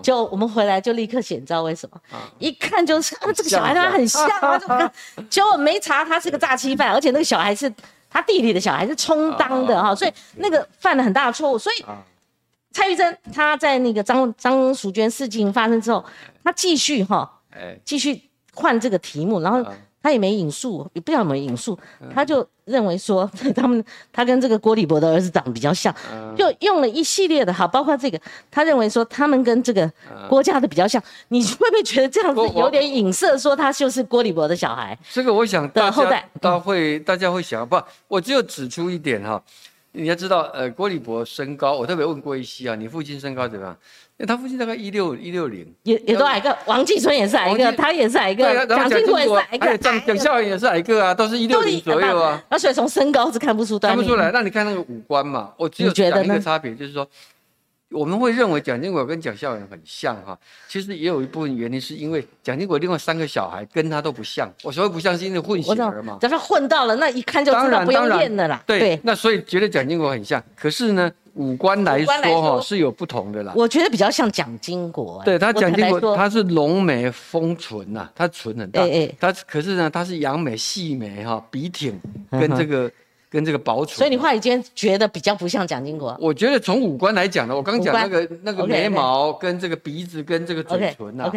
[0.01, 2.01] 就我们回来就立刻写，你知道为什么？
[2.39, 4.91] 一看就是啊， 这个小孩他很像啊，
[5.29, 7.71] 结果没查他是个诈欺犯，而且那个小孩是
[8.09, 11.57] 他弟弟的小孩是充当的哈，所以那个犯了很大的错误。
[11.57, 11.85] 所以
[12.71, 16.03] 蔡玉珍他在那个张张淑娟事情发生之后，
[16.43, 17.31] 他继续哈，
[17.85, 19.63] 继续换这个题目，然后。
[20.01, 21.77] 他也没引述，也不知道有没有引述，
[22.13, 25.93] 他就认为说 他们他跟这个郭立博的儿子长得比较像，
[26.35, 29.91] 就用了一系列的哈，包括这个，他认为说他们跟这个
[30.27, 34.97] 郭家的比较像，你会不会觉得这样子有点影射，说他就是郭立博的小孩？
[35.11, 39.41] 这个我想的后代，大家会大家会想，不，我只有指出一点哈，
[39.91, 43.77] 你要知道，呃，郭立博身高，我特别问郭一希啊，你父亲身高怎么样？
[44.25, 52.41] 他父亲大概一六一六零，也也都矮个，王继春也是矮个，他也是矮个，蒋经国也是矮个，蒋蒋孝严也是矮个啊，都是一六零左右啊。
[52.49, 53.95] 那所以从身高是看不出端。
[53.95, 57.07] 看不出来，那你看那个五官嘛，我只有讲一个差别，就是说
[57.89, 66.17] 我们会认为蒋经国跟蒋孝严很像哈，其实也有一部分原因是因为蒋经国另外三个小孩跟他都不像，我所谓不像是因为混血儿嘛。
[66.21, 68.61] 假设混到了，那一看就知道不用练的啦。
[68.65, 71.11] 对，那所以觉得蒋经国很像，可是呢？
[71.35, 78.81] 五官来说哈是有不同的啦，我觉得比较像蒋经国，对他蒋经国他是浓眉丰唇呐，他唇很大，
[79.19, 82.91] 他可是呢他是扬眉细眉哈，鼻挺跟这个
[83.29, 86.15] 跟这个薄唇，所以你话语间觉得比较不像蒋经国。
[86.19, 91.31] 我觉得从五官来讲呢，我刚讲那个那个眉毛跟这个鼻子跟这个嘴唇呐。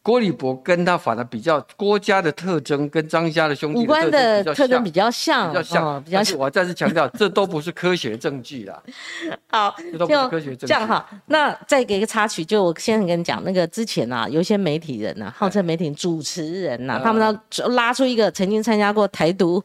[0.00, 6.38] 郭立博跟他反而比较郭家的特征跟张家的兄弟五官的特征比较像，比较像，比较像。
[6.38, 8.82] 我再次强调，这都不是科学证据啦。
[9.50, 10.66] 好，这都不是科学证据。
[10.66, 17.40] 这样哈，那再给一个插曲，就我先跟你讲，那个之前啊，有一些媒体人呐，号称媒体主持人呐，他们呢
[17.70, 19.62] 拉出一个曾经参加过台独，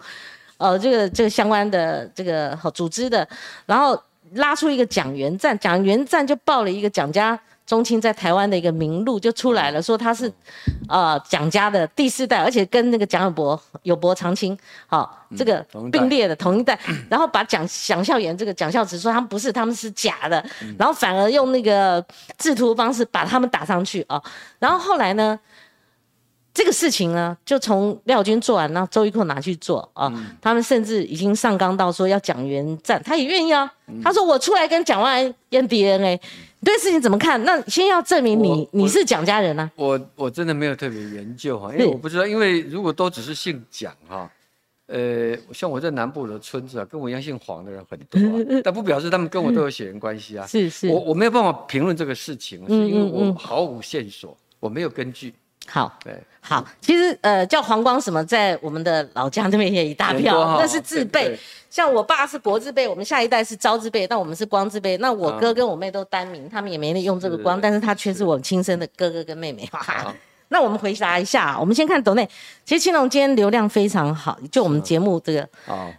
[0.57, 3.25] 呃，这个这个相关的这个组织的，
[3.65, 3.97] 然后
[4.34, 7.39] 拉出一个蒋元赞，蒋元赞就报了一个蒋家。
[7.66, 10.32] 宗亲在台湾的一个名录就出来了，说他是，
[10.89, 16.78] 呃，蒋家的第四代，而且跟那个蒋友柏友伯长青，好，这个并列的同一代，
[17.09, 20.45] 然后把蒋蒋孝严这个蒋孝慈说他们不是，他们是假的，
[20.78, 22.05] 然后反而用那个
[22.38, 24.22] 制图方式把他们打上去啊，
[24.59, 25.39] 然后后来呢，
[26.53, 30.11] 这个事情呢就从廖军做完，然后周玉蔻拿去做啊，
[30.41, 33.72] 他们甚至已经上纲到说要蒋元赞，他也愿意啊，
[34.03, 36.20] 他说我出来跟蒋万安验 DNA。
[36.64, 37.43] 对事情怎么看？
[37.43, 39.70] 那先要证明你你是蒋家人呢？
[39.76, 44.30] 我我真的没有特别研究哈，因为我不知道，因为如果都只是姓蒋哈，
[44.88, 48.22] 呃，像我在南部的村子啊，跟我一样姓黄的人很多，
[48.64, 50.45] 但不表示他们跟我都有血缘关系啊。
[50.47, 55.34] 是是，我我没有办法评论这个事情，是因为我毫无线索，我没有根据。
[55.68, 61.38] 好，对，好，其实呃叫黄光什么，在我们的老家那边也一大票，那是字辈。
[61.70, 64.95] 像我爸是国字辈，我们下一代是招字辈，但我们是光字辈。
[64.97, 69.68] 那我哥跟我妹都单名，他们也没用这个光，但是他却是我亲生的哥哥跟妹妹。
[70.49, 72.30] 那我们回答一下，我们先看董内。
[72.64, 75.49] 其实青龙今天流量非常好，就我们节目这个，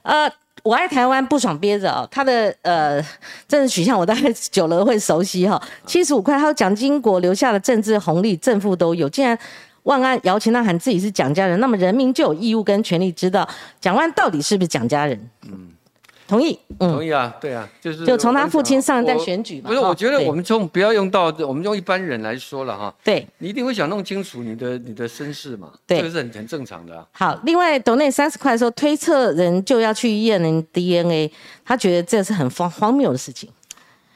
[0.05, 0.31] 呃，
[0.65, 3.01] 我爱台湾不爽憋着哦，他的呃
[3.47, 5.63] 政治取向我大概久了会熟悉哈。
[5.87, 9.39] 七十五块，还有蒋经国留下的政治红利政府都有，竟然。
[9.85, 13.47] 万安摇旗呐喊自己是蒋家人，那么人民就有义务跟权利知道
[13.83, 15.31] 蒋万到底是不是蒋家人。
[15.43, 15.69] 嗯，
[16.27, 16.59] 同意。
[16.79, 19.69] 嗯同意啊，对啊，就是就从他父亲上一代选举嘛。
[19.69, 22.95] 不是，我觉得我们从不要用到我们用一般人来说了哈。
[23.05, 25.73] 对，你一定会想弄清楚你的你的身世嘛。
[25.87, 27.07] 对，这个是很很正常的。
[27.13, 31.31] 好，另外董内三十块说推测人就要去验人 DNA，
[31.65, 33.49] 他觉得这是很荒荒谬的事情。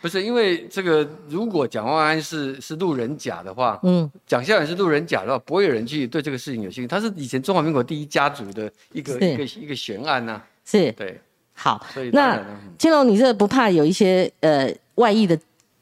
[0.00, 6.86] 不是因为这个，如果蒋万安是是路人甲的话，嗯，蒋孝严是路人甲的话，不会有人去对这个事情有兴趣。
[6.86, 10.40] 他是以前中华民国第一家族的一个一个一个悬案呐。
[10.64, 11.20] 是，对，
[11.58, 11.84] 好。
[12.12, 12.40] 那
[12.78, 15.36] 金龙，你这不怕有一些呃外溢的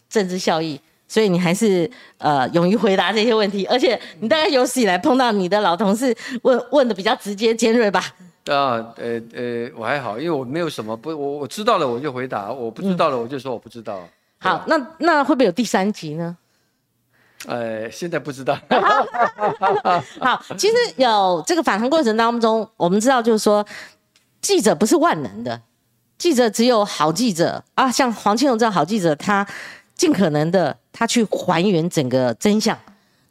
[0.09, 8.01] 政治效益，所以你还是呃勇于回答这些问题，而且你大概有史以来碰到你的老同事问问的比较直接尖锐吧？
[8.47, 14.09] 啊，呃呃，我还好，因为我没有什么不，我我知道了我就回答，我不知道了我就说我不知道。
[14.39, 16.37] 好，那那会不会有第三集呢？
[17.47, 18.57] 呃，现在不知道。
[20.21, 23.67] 好，其实有这个访谈过程当中，我们知道就是说，
[24.41, 25.61] 记者不是万能的，
[26.19, 29.47] 记者只有好记者啊，像黄庆荣这样好记者，他
[29.95, 32.79] 尽可能的他去还原整个真相。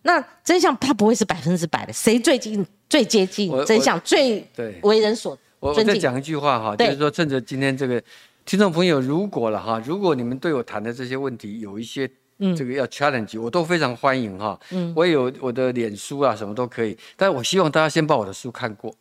[0.03, 2.65] 那真相他不会是百分之百的，谁最近？
[2.88, 4.47] 最接近真相，最
[4.83, 8.01] 为人所我我再讲一句话哈，就是说趁着今天这个
[8.45, 12.07] 听众朋友，如果了哈，如果你们对我谈的这些问题有一些
[12.55, 14.57] 这个要 challenge，我都非常欢迎哈。
[14.69, 18.93] 嗯，我有我的脸书啊，什么都可以，但是我希望大家先把我的书看过。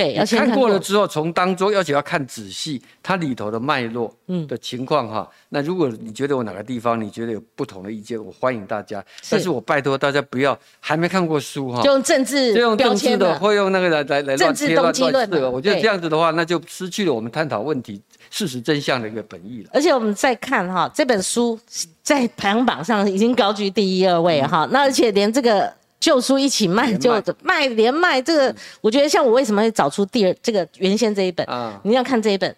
[0.00, 4.14] 对，看过了之后，从当中而且要看仔细，它里头的脉络
[4.48, 5.28] 的情况哈。
[5.50, 9.04] 那如果你觉得我哪个地方你觉得有不同的意见，我欢迎大家。
[9.28, 15.46] 但是我拜托大家不要还没看过书哈，就用政治就用政治的，会用那个来来来乱贴乱乱刺。
[15.46, 19.70] 我觉得这样子的话，那就失去了我们探讨问题事实真相的一个本意了。
[19.72, 21.58] 而且我们再看哈，这本书
[22.02, 24.66] 在排行榜上已经高居第一二位哈。
[24.70, 25.79] 那而且连这个。
[26.00, 28.20] 旧书一起卖，就卖连卖。
[28.20, 31.78] 这个我觉得，像我为什么会找出第二这个原先这一本啊？
[31.84, 32.56] 你要看这一本，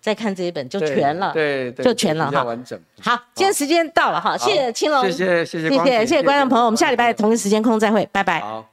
[0.00, 2.42] 再看这一本就全了，对，就全了哈。
[2.42, 2.78] 完整。
[3.00, 8.40] 好，今天时间到了哈，谢谢青龙，谢谢谢谢谢谢谢谢观众朋友，我们下礼拜同一时间空再会，拜拜。
[8.40, 8.69] 好。